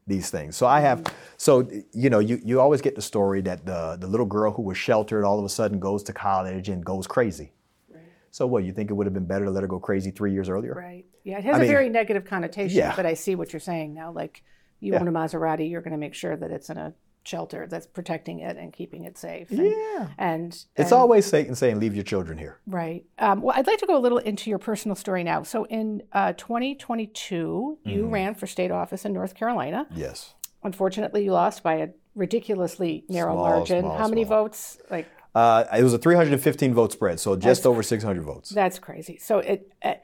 these 0.06 0.28
things. 0.28 0.56
So 0.56 0.66
I 0.66 0.80
have, 0.80 1.02
mm-hmm. 1.02 1.16
so 1.38 1.70
you 1.92 2.10
know, 2.10 2.18
you, 2.18 2.38
you 2.44 2.60
always 2.60 2.82
get 2.82 2.94
the 2.94 3.02
story 3.02 3.40
that 3.42 3.64
the 3.64 3.96
the 3.98 4.06
little 4.06 4.26
girl 4.26 4.52
who 4.52 4.62
was 4.62 4.76
sheltered 4.76 5.24
all 5.24 5.38
of 5.38 5.44
a 5.44 5.48
sudden 5.48 5.78
goes 5.78 6.02
to 6.04 6.12
college 6.12 6.68
and 6.68 6.84
goes 6.84 7.06
crazy. 7.06 7.52
Right. 7.88 8.02
So 8.30 8.46
what? 8.46 8.64
You 8.64 8.72
think 8.72 8.90
it 8.90 8.94
would 8.94 9.06
have 9.06 9.14
been 9.14 9.26
better 9.26 9.46
to 9.46 9.50
let 9.50 9.62
her 9.62 9.68
go 9.68 9.80
crazy 9.80 10.10
three 10.10 10.32
years 10.32 10.48
earlier? 10.50 10.74
Right. 10.74 11.06
Yeah, 11.24 11.38
it 11.38 11.44
has 11.44 11.54
I 11.54 11.58
a 11.58 11.60
mean- 11.62 11.70
very 11.70 11.88
negative 11.88 12.24
connotation, 12.24 12.78
Yeah. 12.78 12.94
but 12.96 13.06
I 13.06 13.14
see 13.14 13.34
what 13.34 13.52
you're 13.52 13.60
saying 13.60 13.94
now. 13.94 14.10
Like 14.12 14.42
you 14.80 14.92
Yeah. 14.92 15.00
own 15.00 15.08
a 15.08 15.12
Maserati, 15.12 15.68
you're 15.70 15.82
going 15.82 15.92
to 15.92 15.98
make 15.98 16.14
sure 16.14 16.36
that 16.36 16.50
it's 16.50 16.70
in 16.70 16.78
a 16.78 16.94
shelter 17.22 17.66
that's 17.68 17.86
protecting 17.86 18.38
it 18.38 18.56
and 18.56 18.72
keeping 18.72 19.04
it 19.04 19.18
safe. 19.18 19.50
And, 19.50 19.58
Yeah. 19.66 20.08
And 20.16 20.52
It's 20.52 20.90
and- 20.90 20.92
always 20.94 21.26
Satan 21.26 21.54
saying, 21.54 21.78
"Leave 21.78 21.94
your 21.94 22.02
children 22.04 22.38
here." 22.38 22.60
Right. 22.66 23.04
Um, 23.18 23.42
well, 23.42 23.54
I'd 23.56 23.66
like 23.66 23.78
to 23.80 23.86
go 23.86 23.94
a 23.96 24.00
little 24.00 24.16
into 24.18 24.48
your 24.48 24.58
personal 24.58 24.94
story 24.94 25.22
now. 25.22 25.42
So 25.42 25.64
in 25.64 26.02
uh, 26.14 26.32
2022, 26.34 27.78
you 27.84 28.02
Mm-hmm. 28.04 28.10
ran 28.10 28.34
for 28.34 28.46
state 28.46 28.70
office 28.70 29.04
in 29.04 29.12
North 29.12 29.34
Carolina. 29.34 29.86
Yes. 29.94 30.34
Unfortunately, 30.62 31.24
you 31.24 31.32
lost 31.32 31.62
by 31.62 31.74
a 31.74 31.88
ridiculously 32.14 33.04
narrow 33.08 33.34
Small, 33.34 33.44
margin. 33.44 33.80
small, 33.82 33.98
How 33.98 34.08
many 34.08 34.24
small. 34.24 34.44
votes? 34.44 34.78
Like 34.90 35.06
Uh, 35.34 35.64
it 35.76 35.82
was 35.82 35.94
a 35.94 35.98
315 35.98 36.74
vote 36.74 36.92
spread, 36.92 37.20
so 37.20 37.36
just 37.36 37.66
over 37.66 37.82
600 37.82 38.22
votes. 38.22 38.50
that's 38.50 38.78
crazy. 38.78 39.16
So 39.18 39.38
it 39.38 39.72
uh, 39.82 39.94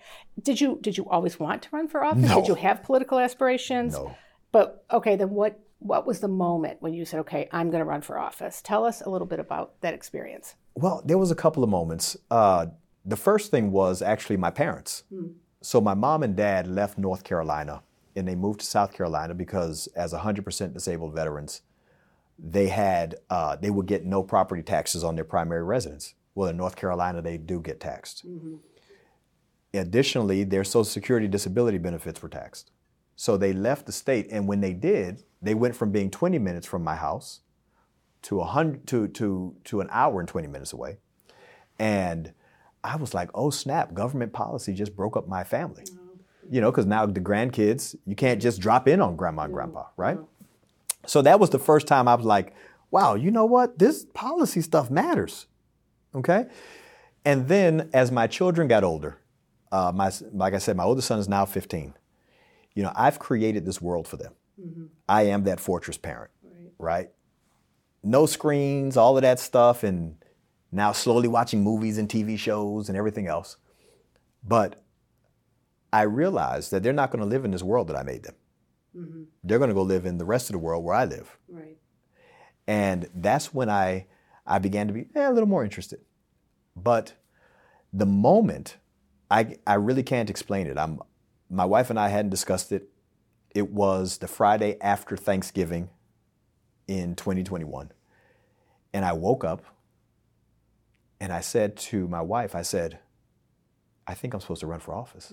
did 0.43 0.61
you 0.61 0.79
did 0.81 0.97
you 0.97 1.09
always 1.09 1.41
want 1.41 1.63
to 1.63 1.69
run 1.73 1.89
for 1.89 2.05
office? 2.05 2.29
No. 2.29 2.37
Did 2.37 2.49
you 2.49 2.55
have 2.55 2.83
political 2.83 3.19
aspirations? 3.19 3.95
No. 3.95 4.15
But 4.53 4.85
okay, 4.93 5.17
then 5.17 5.31
what 5.31 5.59
what 5.79 6.07
was 6.07 6.21
the 6.21 6.29
moment 6.29 6.81
when 6.81 6.95
you 6.95 7.05
said, 7.05 7.21
"Okay, 7.21 7.49
I'm 7.53 7.71
going 7.71 7.81
to 7.81 7.85
run 7.85 8.03
for 8.03 8.19
office"? 8.19 8.63
Tell 8.63 8.85
us 8.85 9.03
a 9.03 9.11
little 9.11 9.27
bit 9.27 9.41
about 9.41 9.81
that 9.81 9.95
experience. 9.95 10.55
Well, 10.75 11.03
there 11.05 11.19
was 11.19 11.31
a 11.31 11.35
couple 11.35 11.65
of 11.65 11.71
moments. 11.71 12.17
Uh, 12.31 12.67
the 13.05 13.17
first 13.17 13.51
thing 13.51 13.71
was 13.73 14.03
actually 14.03 14.37
my 14.37 14.51
parents. 14.51 15.05
So 15.63 15.81
my 15.81 15.95
mom 15.95 16.23
and 16.23 16.37
dad 16.37 16.67
left 16.69 16.99
North 16.99 17.25
Carolina 17.25 17.83
and 18.17 18.27
they 18.27 18.35
moved 18.35 18.61
to 18.61 18.67
South 18.67 18.93
Carolina 18.93 19.35
because, 19.35 19.89
as 19.97 20.13
100% 20.13 20.73
disabled 20.73 21.15
veterans, 21.15 21.63
they 22.39 22.69
had 22.69 23.17
uh, 23.31 23.57
they 23.57 23.71
would 23.71 23.87
get 23.87 24.05
no 24.05 24.23
property 24.23 24.63
taxes 24.63 25.03
on 25.03 25.15
their 25.15 25.25
primary 25.25 25.63
residence. 25.65 26.15
Well, 26.35 26.49
in 26.49 26.57
North 26.57 26.77
Carolina, 26.77 27.23
they 27.23 27.39
do 27.39 27.61
get 27.61 27.81
taxed. 27.81 28.25
Additionally, 29.73 30.45
their 30.45 30.65
Social 30.65 30.85
Security 30.85 31.29
disability 31.29 31.79
benefits 31.79 32.23
were 32.23 32.29
taxed. 32.29 32.71
So 33.15 33.37
they 33.37 33.53
left 33.55 33.87
the 33.87 33.93
state, 33.93 34.29
and 34.31 34.47
when 34.47 34.61
they 34.61 34.75
did, 34.75 35.25
they 35.41 35.55
went 35.55 35.75
from 35.75 35.91
being 35.91 36.11
20 36.11 36.39
minutes 36.39 36.67
from 36.67 36.85
my 36.85 36.97
house 36.97 37.41
to 38.23 38.41
a 38.41 38.45
hundred 38.45 38.87
to 38.89 39.09
to 39.09 39.55
to 39.65 39.81
an 39.81 39.89
hour 39.91 40.21
and 40.21 40.29
20 40.29 40.49
minutes 40.49 40.73
away. 40.73 40.99
And 41.79 42.33
I 42.85 42.97
was 42.97 43.15
like, 43.15 43.31
oh 43.35 43.51
snap, 43.51 43.95
government 43.95 44.33
policy 44.33 44.75
just 44.75 44.95
broke 44.95 45.17
up 45.17 45.27
my 45.29 45.45
family. 45.45 45.85
You 46.51 46.61
know, 46.61 46.71
because 46.71 46.87
now 46.87 47.07
the 47.07 47.21
grandkids, 47.21 47.97
you 48.07 48.15
can't 48.15 48.41
just 48.41 48.61
drop 48.61 48.87
in 48.87 49.01
on 49.01 49.17
grandma 49.17 49.43
and 49.43 49.53
grandpa, 49.53 49.87
right? 49.97 50.19
So 51.07 51.23
that 51.23 51.41
was 51.41 51.51
the 51.51 51.59
first 51.59 51.87
time 51.87 52.09
I 52.09 52.15
was 52.15 52.27
like, 52.27 52.55
wow, 52.91 53.15
you 53.15 53.31
know 53.31 53.45
what? 53.45 53.79
This 53.79 54.07
policy 54.15 54.61
stuff 54.61 54.91
matters. 54.91 55.47
Okay. 56.15 56.47
And 57.25 57.49
then 57.49 57.91
as 57.93 58.13
my 58.13 58.27
children 58.27 58.69
got 58.69 58.85
older, 58.85 59.19
uh, 59.73 59.93
my 59.95 60.11
like 60.33 60.55
I 60.55 60.59
said, 60.59 60.77
my 60.77 60.85
oldest 60.85 61.09
son 61.09 61.19
is 61.19 61.29
now 61.29 61.45
15. 61.45 61.95
You 62.75 62.83
know, 62.83 62.93
I've 62.95 63.19
created 63.19 63.65
this 63.65 63.81
world 63.81 64.07
for 64.07 64.17
them. 64.17 64.35
I 65.09 65.23
am 65.23 65.45
that 65.45 65.61
fortress 65.61 65.99
parent, 65.99 66.31
right? 66.79 67.11
No 68.03 68.27
screens, 68.27 68.97
all 68.97 69.17
of 69.17 69.23
that 69.23 69.41
stuff, 69.41 69.83
and 69.83 70.17
now 70.73 70.93
slowly 70.93 71.29
watching 71.29 71.63
movies 71.63 71.99
and 71.99 72.09
TV 72.09 72.39
shows 72.39 72.89
and 72.89 72.97
everything 72.97 73.27
else. 73.27 73.57
But 74.43 74.83
I 75.93 76.03
realized 76.03 76.71
that 76.71 76.83
they're 76.83 76.93
not 76.93 77.11
going 77.11 77.21
to 77.21 77.27
live 77.27 77.45
in 77.45 77.51
this 77.51 77.63
world 77.63 77.89
that 77.89 77.97
I 77.97 78.03
made 78.03 78.23
them. 78.23 78.35
They're 79.45 79.59
going 79.59 79.69
to 79.69 79.75
go 79.75 79.83
live 79.83 80.07
in 80.07 80.19
the 80.19 80.25
rest 80.25 80.49
of 80.49 80.53
the 80.55 80.59
world 80.59 80.85
where 80.85 80.95
I 80.95 81.05
live. 81.05 81.39
Right. 81.49 81.77
And 82.67 83.09
that's 83.15 83.55
when 83.55 83.69
I, 83.71 84.07
I 84.47 84.59
began 84.59 84.89
to 84.89 84.93
be 84.93 85.07
eh, 85.15 85.29
a 85.29 85.33
little 85.33 85.49
more 85.49 85.65
interested. 85.65 86.01
But 86.75 87.15
the 87.93 88.07
moment, 88.07 88.77
I, 89.31 89.57
I 89.67 89.75
really 89.75 90.03
can't 90.03 90.31
explain 90.31 90.67
it. 90.67 90.79
I'm, 90.79 91.01
my 91.49 91.65
wife 91.65 91.91
and 91.91 91.99
I 91.99 92.09
hadn't 92.09 92.31
discussed 92.31 92.73
it. 92.73 92.89
It 93.55 93.71
was 93.71 94.19
the 94.19 94.29
Friday 94.29 94.77
after 94.81 95.17
Thanksgiving 95.17 95.89
in 96.87 97.15
2021. 97.15 97.93
And 98.93 99.05
I 99.05 99.13
woke 99.13 99.45
up 99.45 99.65
and 101.21 101.33
I 101.33 101.41
said 101.41 101.77
to 101.77 102.09
my 102.09 102.21
wife, 102.21 102.55
I 102.55 102.63
said, 102.63 102.99
I 104.07 104.15
think 104.15 104.35
I'm 104.35 104.41
supposed 104.41 104.61
to 104.61 104.67
run 104.67 104.81
for 104.81 104.95
office. 104.95 105.33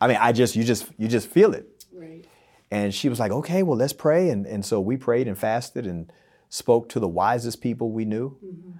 I 0.00 0.08
mean, 0.08 0.18
I 0.20 0.32
just, 0.32 0.56
you 0.56 0.64
just, 0.64 0.86
you 0.98 1.08
just 1.08 1.28
feel 1.28 1.54
it. 1.54 1.84
Right. 1.92 2.24
And 2.72 2.94
she 2.94 3.10
was 3.10 3.20
like, 3.20 3.30
okay, 3.30 3.62
well, 3.62 3.76
let's 3.76 3.92
pray. 3.92 4.30
And, 4.30 4.46
and 4.46 4.64
so 4.64 4.80
we 4.80 4.96
prayed 4.96 5.28
and 5.28 5.36
fasted 5.36 5.86
and 5.86 6.10
spoke 6.48 6.88
to 6.88 7.00
the 7.00 7.06
wisest 7.06 7.60
people 7.60 7.90
we 7.90 8.06
knew. 8.06 8.38
Mm-hmm. 8.42 8.70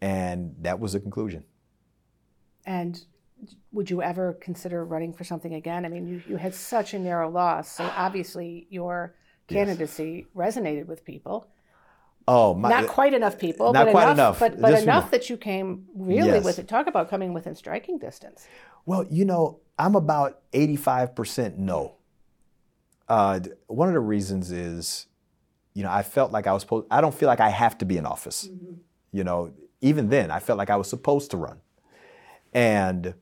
And 0.00 0.54
that 0.60 0.78
was 0.78 0.92
the 0.92 1.00
conclusion. 1.00 1.42
And 2.64 3.04
would 3.72 3.90
you 3.90 4.00
ever 4.00 4.34
consider 4.34 4.84
running 4.84 5.12
for 5.12 5.24
something 5.24 5.54
again? 5.54 5.84
I 5.84 5.88
mean, 5.88 6.06
you, 6.06 6.22
you 6.28 6.36
had 6.36 6.54
such 6.54 6.94
a 6.94 7.00
narrow 7.00 7.28
loss, 7.28 7.72
so 7.72 7.82
obviously 7.96 8.68
your 8.70 9.16
candidacy 9.48 10.28
resonated 10.36 10.86
with 10.86 11.04
people. 11.04 11.48
Oh, 12.28 12.54
my. 12.54 12.68
Not 12.68 12.86
quite 12.86 13.12
enough 13.12 13.40
people, 13.40 13.72
Not 13.72 13.86
but 13.86 13.90
quite 13.90 14.12
enough, 14.12 14.16
enough. 14.16 14.38
but, 14.38 14.60
but 14.60 14.68
enough 14.70 14.82
enough. 14.82 15.10
that 15.10 15.28
you 15.28 15.36
came 15.36 15.86
really 15.96 16.28
Yes. 16.28 16.44
with 16.44 16.60
it. 16.60 16.68
Talk 16.68 16.86
about 16.86 17.10
coming 17.10 17.34
within 17.34 17.56
striking 17.56 17.98
distance. 17.98 18.46
Well, 18.86 19.04
you 19.10 19.24
know, 19.24 19.58
I'm 19.80 19.96
about 19.96 20.42
85% 20.52 21.56
no. 21.58 21.96
Uh, 23.08 23.40
one 23.66 23.88
of 23.88 23.94
the 23.94 24.00
reasons 24.00 24.50
is, 24.50 25.06
you 25.74 25.82
know, 25.82 25.90
I 25.90 26.02
felt 26.02 26.32
like 26.32 26.46
I 26.46 26.52
was 26.52 26.62
supposed, 26.62 26.86
I 26.90 27.00
don't 27.00 27.14
feel 27.14 27.28
like 27.28 27.40
I 27.40 27.48
have 27.48 27.78
to 27.78 27.84
be 27.84 27.96
in 27.96 28.06
office. 28.06 28.48
You 29.10 29.24
know, 29.24 29.52
even 29.80 30.08
then, 30.08 30.30
I 30.30 30.38
felt 30.38 30.58
like 30.58 30.70
I 30.70 30.76
was 30.76 30.88
supposed 30.88 31.30
to 31.32 31.36
run. 31.36 31.60
And 32.52 33.14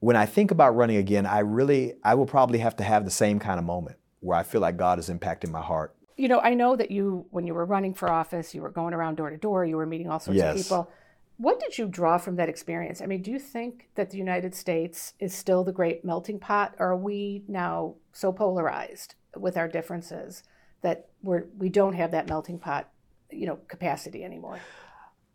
when 0.00 0.16
I 0.16 0.26
think 0.26 0.50
about 0.50 0.76
running 0.76 0.96
again, 0.96 1.26
I 1.26 1.40
really, 1.40 1.94
I 2.04 2.14
will 2.14 2.26
probably 2.26 2.58
have 2.60 2.76
to 2.76 2.84
have 2.84 3.04
the 3.04 3.10
same 3.10 3.38
kind 3.38 3.58
of 3.58 3.64
moment 3.64 3.96
where 4.20 4.38
I 4.38 4.42
feel 4.42 4.60
like 4.60 4.76
God 4.76 4.98
is 4.98 5.08
impacting 5.08 5.50
my 5.50 5.60
heart. 5.60 5.94
You 6.16 6.28
know, 6.28 6.40
I 6.40 6.54
know 6.54 6.76
that 6.76 6.90
you, 6.90 7.26
when 7.30 7.46
you 7.46 7.54
were 7.54 7.66
running 7.66 7.92
for 7.92 8.10
office, 8.10 8.54
you 8.54 8.62
were 8.62 8.70
going 8.70 8.94
around 8.94 9.16
door 9.16 9.30
to 9.30 9.36
door, 9.36 9.64
you 9.64 9.76
were 9.76 9.86
meeting 9.86 10.08
all 10.08 10.18
sorts 10.18 10.38
Yes. 10.38 10.56
of 10.56 10.62
people. 10.64 10.90
What 11.38 11.60
did 11.60 11.76
you 11.76 11.86
draw 11.86 12.16
from 12.18 12.36
that 12.36 12.48
experience? 12.48 13.02
I 13.02 13.06
mean, 13.06 13.22
do 13.22 13.30
you 13.30 13.38
think 13.38 13.88
that 13.94 14.10
the 14.10 14.16
United 14.16 14.54
States 14.54 15.14
is 15.18 15.34
still 15.34 15.64
the 15.64 15.72
great 15.72 16.04
melting 16.04 16.38
pot, 16.38 16.74
or 16.78 16.92
are 16.92 16.96
we 16.96 17.44
now 17.46 17.96
so 18.12 18.32
polarized 18.32 19.14
with 19.36 19.56
our 19.56 19.68
differences 19.68 20.42
that 20.80 21.08
we're 21.22 21.44
we 21.58 21.68
don't 21.68 21.92
have 21.92 22.10
that 22.12 22.28
melting 22.28 22.58
pot, 22.58 22.88
you 23.30 23.46
know, 23.46 23.58
capacity 23.68 24.24
anymore? 24.24 24.60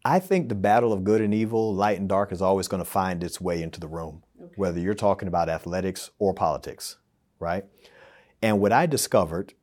I 0.03 0.19
think 0.19 0.49
the 0.49 0.55
battle 0.55 0.91
of 0.91 1.03
good 1.03 1.21
and 1.21 1.33
evil, 1.33 1.73
light 1.73 1.99
and 1.99 2.09
dark, 2.09 2.31
is 2.31 2.41
always 2.41 2.67
going 2.67 2.83
to 2.83 2.89
find 2.89 3.23
its 3.23 3.39
way 3.39 3.61
into 3.61 3.79
the 3.79 3.87
room, 3.87 4.23
okay. 4.41 4.53
whether 4.55 4.79
you're 4.79 4.95
talking 4.95 5.27
about 5.27 5.47
athletics 5.47 6.09
or 6.17 6.33
politics, 6.33 6.97
right? 7.39 7.65
And 8.41 8.59
what 8.59 8.71
I 8.71 8.87
discovered 8.87 9.53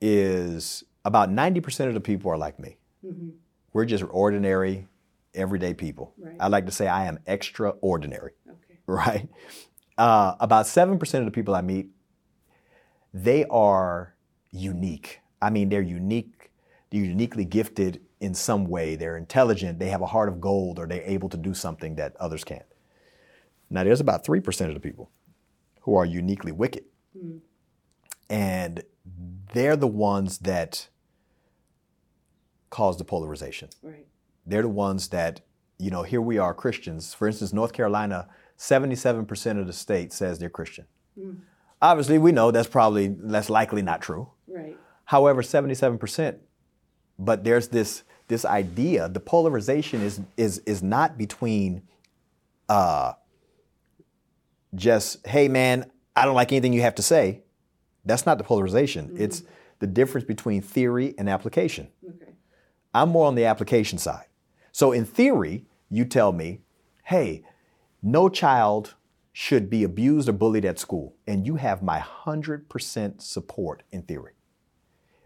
is 0.00 0.84
about 1.04 1.30
90% 1.30 1.88
of 1.88 1.94
the 1.94 2.00
people 2.00 2.30
are 2.30 2.38
like 2.38 2.58
me. 2.58 2.78
Mm-hmm. 3.04 3.30
We're 3.74 3.84
just 3.84 4.04
ordinary, 4.08 4.88
everyday 5.36 5.74
people. 5.74 6.14
Right. 6.18 6.36
I 6.40 6.48
like 6.48 6.66
to 6.66 6.72
say 6.72 6.88
I 6.88 7.06
am 7.06 7.18
extraordinary, 7.26 8.32
okay. 8.48 8.80
right? 8.86 9.28
Uh, 9.98 10.34
about 10.40 10.66
7% 10.66 11.18
of 11.18 11.24
the 11.24 11.30
people 11.30 11.54
I 11.54 11.60
meet, 11.60 11.88
they 13.14 13.44
are 13.46 14.14
unique. 14.50 15.20
I 15.40 15.50
mean, 15.50 15.68
they're 15.68 15.82
unique, 15.82 16.50
they're 16.90 17.04
uniquely 17.04 17.44
gifted 17.44 18.00
in 18.20 18.34
some 18.34 18.66
way. 18.66 18.96
They're 18.96 19.16
intelligent, 19.16 19.78
they 19.78 19.88
have 19.88 20.02
a 20.02 20.06
heart 20.06 20.28
of 20.28 20.40
gold, 20.40 20.78
or 20.78 20.86
they're 20.86 21.02
able 21.02 21.28
to 21.28 21.36
do 21.36 21.54
something 21.54 21.96
that 21.96 22.16
others 22.16 22.44
can't. 22.44 22.64
Now, 23.68 23.84
there's 23.84 24.00
about 24.00 24.24
3% 24.24 24.68
of 24.68 24.74
the 24.74 24.80
people 24.80 25.10
who 25.82 25.96
are 25.96 26.04
uniquely 26.04 26.52
wicked. 26.52 26.84
Mm. 27.16 27.40
And 28.28 28.82
they're 29.52 29.76
the 29.76 29.86
ones 29.86 30.38
that 30.38 30.88
cause 32.70 32.98
the 32.98 33.04
polarization. 33.04 33.68
Right. 33.82 34.06
They're 34.46 34.62
the 34.62 34.68
ones 34.68 35.08
that, 35.08 35.40
you 35.78 35.90
know, 35.90 36.02
here 36.02 36.20
we 36.20 36.38
are 36.38 36.54
Christians. 36.54 37.12
For 37.14 37.26
instance, 37.26 37.52
North 37.52 37.72
Carolina, 37.72 38.28
77% 38.58 39.60
of 39.60 39.66
the 39.66 39.72
state 39.72 40.12
says 40.12 40.38
they're 40.38 40.48
Christian. 40.48 40.86
Mm. 41.18 41.38
Obviously, 41.82 42.18
we 42.18 42.32
know 42.32 42.50
that's 42.50 42.68
probably, 42.68 43.08
that's 43.08 43.50
likely 43.50 43.82
not 43.82 44.00
true. 44.00 44.30
Right. 44.48 44.76
However, 45.04 45.42
77%, 45.42 46.36
but 47.18 47.44
there's 47.44 47.68
this, 47.68 48.02
this 48.28 48.44
idea, 48.44 49.08
the 49.08 49.20
polarization 49.20 50.02
is, 50.02 50.20
is, 50.36 50.58
is 50.60 50.82
not 50.82 51.18
between 51.18 51.82
uh, 52.68 53.12
just, 54.74 55.26
hey 55.26 55.48
man, 55.48 55.90
I 56.14 56.24
don't 56.24 56.34
like 56.34 56.52
anything 56.52 56.72
you 56.72 56.82
have 56.82 56.94
to 56.96 57.02
say. 57.02 57.42
That's 58.04 58.26
not 58.26 58.38
the 58.38 58.44
polarization. 58.44 59.08
Mm-hmm. 59.08 59.22
It's 59.22 59.42
the 59.78 59.86
difference 59.86 60.26
between 60.26 60.62
theory 60.62 61.14
and 61.18 61.28
application. 61.28 61.88
Okay. 62.06 62.32
I'm 62.94 63.10
more 63.10 63.26
on 63.26 63.34
the 63.34 63.44
application 63.44 63.98
side. 63.98 64.26
So 64.76 64.92
in 64.92 65.06
theory, 65.06 65.64
you 65.88 66.04
tell 66.04 66.32
me, 66.32 66.60
hey, 67.04 67.42
no 68.02 68.28
child 68.28 68.94
should 69.32 69.70
be 69.70 69.82
abused 69.82 70.28
or 70.28 70.32
bullied 70.32 70.66
at 70.66 70.78
school, 70.78 71.14
and 71.26 71.46
you 71.46 71.56
have 71.56 71.82
my 71.82 71.98
100% 71.98 73.22
support 73.22 73.84
in 73.90 74.02
theory. 74.02 74.34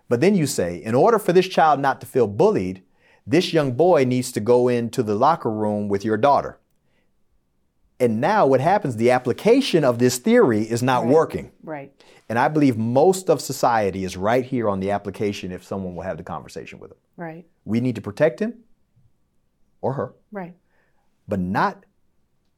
But 0.08 0.20
then 0.20 0.36
you 0.36 0.46
say, 0.46 0.76
in 0.76 0.94
order 0.94 1.18
for 1.18 1.32
this 1.32 1.48
child 1.48 1.80
not 1.80 2.00
to 2.00 2.06
feel 2.06 2.28
bullied, 2.28 2.84
this 3.26 3.52
young 3.52 3.72
boy 3.72 4.04
needs 4.04 4.30
to 4.32 4.40
go 4.40 4.68
into 4.68 5.02
the 5.02 5.16
locker 5.16 5.50
room 5.50 5.88
with 5.88 6.04
your 6.04 6.16
daughter. 6.16 6.60
And 7.98 8.20
now 8.20 8.46
what 8.46 8.60
happens, 8.60 8.94
the 8.94 9.10
application 9.10 9.82
of 9.82 9.98
this 9.98 10.18
theory 10.18 10.62
is 10.62 10.80
not 10.80 11.02
right. 11.02 11.12
working. 11.12 11.50
Right. 11.64 11.92
And 12.28 12.38
I 12.38 12.46
believe 12.46 12.78
most 12.78 13.28
of 13.28 13.40
society 13.40 14.04
is 14.04 14.16
right 14.16 14.44
here 14.44 14.68
on 14.68 14.78
the 14.78 14.92
application 14.92 15.50
if 15.50 15.64
someone 15.64 15.96
will 15.96 16.04
have 16.04 16.18
the 16.18 16.22
conversation 16.22 16.78
with 16.78 16.92
him. 16.92 16.98
Right. 17.16 17.46
We 17.64 17.80
need 17.80 17.96
to 17.96 18.00
protect 18.00 18.38
him 18.38 18.62
or 19.80 19.94
her. 19.94 20.14
Right. 20.32 20.54
But 21.28 21.40
not 21.40 21.84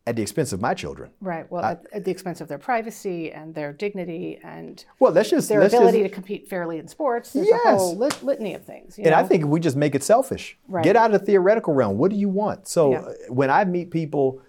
at 0.07 0.17
the 0.17 0.23
expense 0.23 0.53
of 0.53 0.61
my 0.61 0.75
children. 0.75 1.11
Right. 1.21 1.51
Well, 1.51 1.65
I, 1.65 1.73
at, 1.73 1.87
at, 1.93 2.05
the 2.05 2.11
expense 2.11 2.41
of 2.41 2.49
their 2.49 2.59
privacy 2.59 3.31
and 3.31 3.55
their 3.55 3.73
dignity 3.73 4.41
and 4.43 4.85
well, 4.99 5.13
let's 5.13 5.31
just 5.31 5.49
their 5.49 5.61
let's 5.61 5.75
ability 5.75 6.01
just, 6.01 6.11
to 6.11 6.15
compete 6.15 6.49
fairly 6.49 6.79
in 6.79 6.89
sports. 6.89 7.33
There's 7.33 7.47
yes. 7.47 7.65
a 7.65 7.77
whole 7.77 7.97
lit- 7.97 8.23
litany 8.23 8.55
of 8.55 8.65
things. 8.65 8.99
and 8.99 9.07
know? 9.07 9.15
I 9.15 9.23
think 9.23 9.47
we 9.47 9.61
just 9.61 9.77
make 9.77 9.95
it 9.95 10.03
selfish. 10.03 10.59
Right. 10.67 10.83
Get 10.83 10.97
out 10.97 11.15
of 11.15 11.21
the 11.21 11.25
theoretical 11.25 11.73
realm. 11.73 11.99
What 11.99 12.11
do 12.11 12.17
you 12.17 12.29
want? 12.29 12.67
So 12.67 12.93
Yeah. 12.93 13.01
uh, 13.01 13.13
when 13.29 13.51
I 13.51 13.65
meet 13.65 13.91
people, 13.91 14.43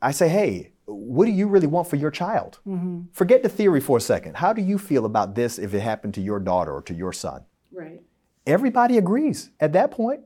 I 0.00 0.12
say, 0.12 0.28
hey, 0.28 0.72
what 0.86 1.26
do 1.26 1.32
you 1.32 1.48
really 1.48 1.66
want 1.66 1.88
for 1.88 1.96
your 1.96 2.10
child? 2.10 2.60
Mm-hmm. 2.66 3.02
Forget 3.12 3.42
the 3.42 3.48
theory 3.48 3.80
for 3.80 3.98
a 3.98 4.00
second. 4.00 4.36
How 4.36 4.52
do 4.52 4.62
you 4.62 4.78
feel 4.78 5.04
about 5.04 5.34
this 5.34 5.58
if 5.58 5.74
it 5.74 5.80
happened 5.80 6.14
to 6.14 6.20
your 6.20 6.38
daughter 6.38 6.72
or 6.72 6.82
to 6.82 6.94
your 6.94 7.12
son? 7.12 7.44
Right. 7.72 8.02
Everybody 8.46 8.96
agrees 8.96 9.50
at 9.60 9.72
that 9.74 9.90
point. 9.90 10.20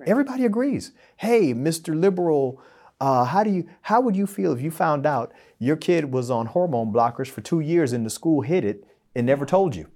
Right. 0.00 0.08
Everybody 0.08 0.44
agrees. 0.46 0.92
Hey, 1.18 1.52
Mr. 1.52 1.98
Liberal, 1.98 2.60
uh, 3.00 3.24
how 3.24 3.44
do 3.44 3.50
you? 3.50 3.68
How 3.82 4.00
would 4.00 4.16
you 4.16 4.26
feel 4.26 4.52
if 4.52 4.60
you 4.62 4.70
found 4.70 5.04
out 5.06 5.32
your 5.58 5.76
kid 5.76 6.10
was 6.12 6.30
on 6.30 6.46
hormone 6.46 6.90
blockers 6.92 7.28
for 7.28 7.42
two 7.42 7.60
years 7.60 7.92
and 7.92 8.04
the 8.06 8.10
school 8.10 8.40
hid 8.40 8.64
it 8.64 8.84
and 9.14 9.26
never 9.26 9.44
told 9.44 9.76
you? 9.76 9.88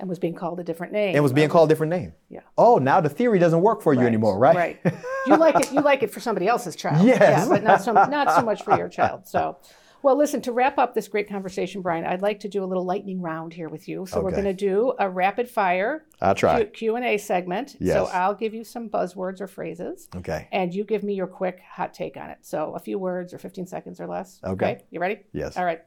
And 0.00 0.08
was 0.08 0.18
being 0.18 0.34
called 0.34 0.58
a 0.58 0.64
different 0.64 0.92
name. 0.92 1.14
And 1.14 1.22
was 1.22 1.32
being 1.32 1.48
called 1.48 1.68
a 1.70 1.72
different 1.72 1.90
name. 1.90 2.12
Yeah. 2.28 2.40
Oh, 2.58 2.78
now 2.78 3.00
the 3.00 3.08
theory 3.08 3.38
doesn't 3.38 3.62
work 3.62 3.82
for 3.82 3.92
you 3.94 4.00
Right. 4.00 4.06
anymore, 4.08 4.36
right? 4.36 4.56
Right. 4.84 4.94
You 5.28 5.36
like 5.36 5.54
it. 5.54 5.72
You 5.72 5.80
like 5.80 6.02
it 6.02 6.10
for 6.10 6.18
somebody 6.18 6.48
else's 6.48 6.74
child. 6.74 7.06
Yes. 7.06 7.20
Yeah, 7.20 7.48
but 7.48 7.62
not 7.62 7.82
so 7.82 7.92
not 7.92 8.32
so 8.34 8.42
much 8.42 8.62
for 8.64 8.76
your 8.76 8.88
child. 8.88 9.28
So, 9.28 9.58
well, 10.02 10.16
listen. 10.16 10.40
To 10.42 10.52
wrap 10.52 10.78
up 10.78 10.94
this 10.94 11.08
great 11.08 11.28
conversation, 11.28 11.80
Brian, 11.82 12.04
I'd 12.04 12.22
like 12.22 12.40
to 12.40 12.48
do 12.48 12.64
a 12.64 12.66
little 12.66 12.84
lightning 12.84 13.20
round 13.20 13.52
here 13.52 13.68
with 13.68 13.88
you. 13.88 14.06
So 14.06 14.20
we're 14.20 14.30
going 14.32 14.44
to 14.44 14.52
do 14.52 14.94
a 14.98 15.08
rapid 15.08 15.48
fire 15.48 16.04
I'll 16.20 16.34
try. 16.34 16.64
Q 16.64 16.96
and 16.96 17.04
A 17.04 17.18
segment. 17.18 17.76
So 17.84 18.06
I'll 18.12 18.34
give 18.34 18.54
you 18.54 18.64
some 18.64 18.88
buzzwords 18.88 19.40
or 19.40 19.46
phrases, 19.46 20.08
Okay. 20.16 20.48
and 20.52 20.74
you 20.74 20.84
give 20.84 21.02
me 21.02 21.14
your 21.14 21.26
quick 21.26 21.60
hot 21.70 21.94
take 21.94 22.16
on 22.16 22.30
it. 22.30 22.38
So 22.42 22.74
a 22.74 22.78
few 22.78 22.98
words 22.98 23.32
or 23.32 23.38
15 23.38 23.66
seconds 23.66 24.00
or 24.00 24.06
less. 24.06 24.40
Okay. 24.44 24.82
You 24.90 25.00
ready? 25.00 25.20
Yes. 25.32 25.56
All 25.56 25.64
right. 25.64 25.82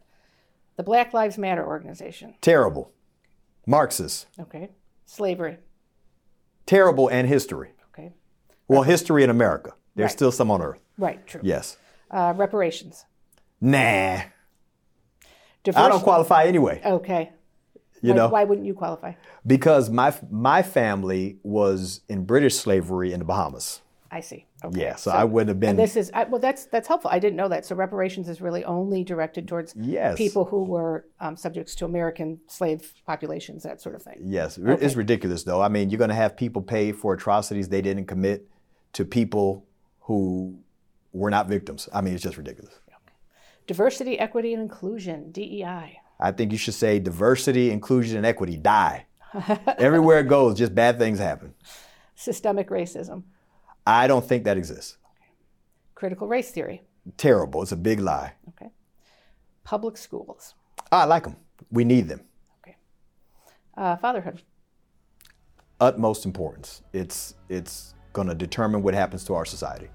The 0.78 0.84
Black 0.84 1.14
Lives 1.14 1.38
Matter 1.38 1.66
organization. 1.66 2.36
Terrible. 2.42 2.92
Marxist. 3.66 4.28
Okay. 4.40 4.70
Slavery. 5.06 5.58
Terrible 6.66 7.08
and 7.10 7.28
history. 7.28 7.72
Okay. 7.94 8.12
Well, 8.68 8.84
history 8.84 9.24
in 9.24 9.30
America. 9.30 9.74
There's 9.96 10.08
Right. 10.10 10.12
still 10.12 10.32
some 10.32 10.52
on 10.52 10.62
earth. 10.62 10.82
Right. 10.98 11.26
True. 11.26 11.42
Yes. 11.44 11.78
Uh, 12.12 12.34
reparations. 12.36 13.06
Nah. 13.66 14.22
Diversity. 15.64 15.86
I 15.86 15.90
don't 15.90 16.04
qualify 16.04 16.44
anyway. 16.44 16.82
Okay. 16.86 17.32
You 18.02 18.12
why, 18.12 18.16
know, 18.16 18.28
why 18.28 18.44
wouldn't 18.44 18.68
you 18.68 18.76
qualify? 18.76 19.14
because 19.48 19.90
my 19.90 20.14
my 20.30 20.62
family 20.62 21.40
was 21.42 22.02
in 22.08 22.26
British 22.26 22.56
slavery 22.56 23.12
in 23.14 23.20
the 23.20 23.26
Bahamas. 23.26 23.82
I 24.12 24.20
see. 24.22 24.46
Okay. 24.64 24.80
Yeah, 24.82 24.96
so, 24.96 25.12
I 25.12 25.24
wouldn't 25.24 25.50
have 25.50 25.60
been. 25.60 25.72
And 25.72 25.80
this 25.80 25.96
is 25.96 26.12
I, 26.14 26.24
well. 26.26 26.40
That's 26.40 26.66
that's 26.68 26.88
helpful. 26.88 27.10
I 27.12 27.18
didn't 27.20 27.36
know 27.36 27.50
that. 27.50 27.66
So 27.66 27.76
reparations 27.76 28.30
is 28.30 28.40
really 28.40 28.64
only 28.64 29.04
directed 29.04 29.48
towards 29.48 29.74
Yes. 29.76 30.16
people 30.18 30.46
who 30.46 30.64
were 30.64 31.06
um, 31.20 31.36
subjects 31.36 31.74
to 31.76 31.86
American 31.86 32.40
slave 32.48 32.94
populations, 33.08 33.64
that 33.64 33.82
sort 33.82 33.96
of 33.96 34.04
thing. 34.04 34.20
Yes, 34.24 34.60
Okay. 34.60 34.86
it's 34.86 34.96
ridiculous 34.96 35.44
though. 35.44 35.62
I 35.62 35.70
mean, 35.70 35.90
you're 35.90 35.98
going 35.98 36.10
to 36.10 36.16
have 36.16 36.38
people 36.38 36.62
pay 36.62 36.92
for 36.92 37.14
atrocities 37.14 37.70
they 37.70 37.82
didn't 37.82 38.06
commit 38.06 38.48
to 38.94 39.04
people 39.04 39.66
who 40.02 40.60
were 41.12 41.32
not 41.32 41.48
victims. 41.48 41.90
I 41.94 42.02
mean, 42.02 42.14
it's 42.14 42.24
just 42.24 42.38
ridiculous. 42.38 42.74
Diversity, 43.68 44.20
equity, 44.20 44.54
and 44.54 44.62
inclusion 44.62 45.32
(DEI). 45.32 46.00
I 46.20 46.32
think 46.32 46.52
you 46.52 46.58
should 46.58 46.74
say 46.76 47.00
diversity, 47.00 47.72
inclusion, 47.72 48.18
and 48.18 48.26
equity 48.26 48.58
die. 48.58 49.06
Everywhere 49.78 50.20
it 50.20 50.28
goes, 50.30 50.58
just 50.58 50.74
bad 50.74 50.98
things 50.98 51.20
happen. 51.20 51.54
Systemic 52.16 52.70
racism, 52.70 53.24
I 53.86 54.08
don't 54.08 54.26
think 54.26 54.46
that 54.46 54.58
exists. 54.58 54.98
critical 55.94 56.28
race 56.28 56.52
theory. 56.52 56.84
Terrible. 57.18 57.62
It's 57.62 57.72
a 57.74 57.78
big 57.78 58.00
lie. 58.00 58.34
Okay. 58.50 58.72
Public 59.64 59.98
schools. 59.98 60.54
I 60.92 61.06
like 61.06 61.24
them. 61.24 61.36
We 61.72 61.84
need 61.84 62.08
them. 62.08 62.22
Okay. 62.64 62.78
Uh, 63.78 63.96
fatherhood. 63.98 64.42
Utmost 65.80 66.26
importance. 66.26 66.82
It's 66.94 67.36
it's 67.50 67.94
going 68.14 68.28
to 68.30 68.36
determine 68.36 68.82
what 68.82 68.94
happens 68.94 69.26
to 69.26 69.34
our 69.34 69.46
society. 69.46 69.90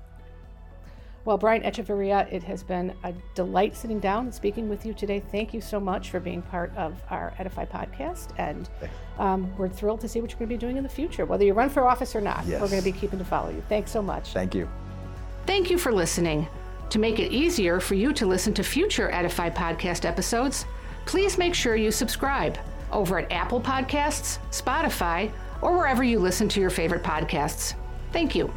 Well, 1.25 1.37
Brian 1.37 1.63
Echevarria, 1.63 2.33
it 2.33 2.43
has 2.45 2.63
been 2.63 2.95
a 3.05 3.13
delight 3.35 3.77
sitting 3.77 4.01
down 4.01 4.25
and 4.25 4.35
speaking 4.35 4.69
with 4.69 4.87
you 4.87 4.95
today. 4.95 5.21
Thank 5.31 5.53
you 5.53 5.61
so 5.61 5.79
much 5.79 6.11
for 6.11 6.19
being 6.19 6.41
part 6.41 6.75
of 6.77 7.01
our 7.11 7.35
Edify 7.39 7.67
podcast. 7.67 8.29
And 8.39 8.71
um, 9.19 9.55
we're 9.59 9.69
thrilled 9.69 10.01
to 10.01 10.09
see 10.09 10.21
what 10.21 10.31
you're 10.31 10.39
going 10.39 10.49
to 10.49 10.55
be 10.55 10.59
doing 10.59 10.79
in 10.79 10.83
the 10.83 10.89
future, 10.89 11.27
whether 11.27 11.45
you 11.45 11.53
run 11.53 11.69
for 11.69 11.87
office 11.87 12.17
or 12.17 12.23
not. 12.23 12.47
Yes. 12.47 12.61
We're 12.61 12.69
going 12.69 12.83
to 12.83 12.93
be 12.93 12.99
keeping 12.99 13.19
to 13.19 13.25
follow 13.25 13.51
you. 13.51 13.63
Thanks 13.69 13.91
so 13.91 14.01
much. 14.01 14.33
Thank 14.33 14.55
you. 14.55 14.69
Thank 15.47 15.71
you 15.71 15.77
for 15.77 15.93
listening. 15.93 16.49
To 16.89 16.99
make 16.99 17.19
it 17.19 17.31
easier 17.31 17.81
for 17.81 17.95
you 17.95 18.13
to 18.15 18.27
listen 18.27 18.55
to 18.55 18.65
future 18.65 19.11
Edify 19.13 19.51
podcast 19.51 20.05
episodes, 20.05 20.65
please 21.07 21.39
make 21.39 21.55
sure 21.55 21.77
you 21.77 21.91
subscribe 21.91 22.59
over 22.91 23.19
at 23.19 23.31
Apple 23.31 23.61
Podcasts, 23.61 24.39
Spotify, 24.51 25.31
or 25.63 25.77
wherever 25.77 26.03
you 26.03 26.19
listen 26.19 26.49
to 26.49 26.61
your 26.61 26.71
favorite 26.71 27.03
podcasts. 27.03 27.75
Thank 28.13 28.35
you. 28.35 28.53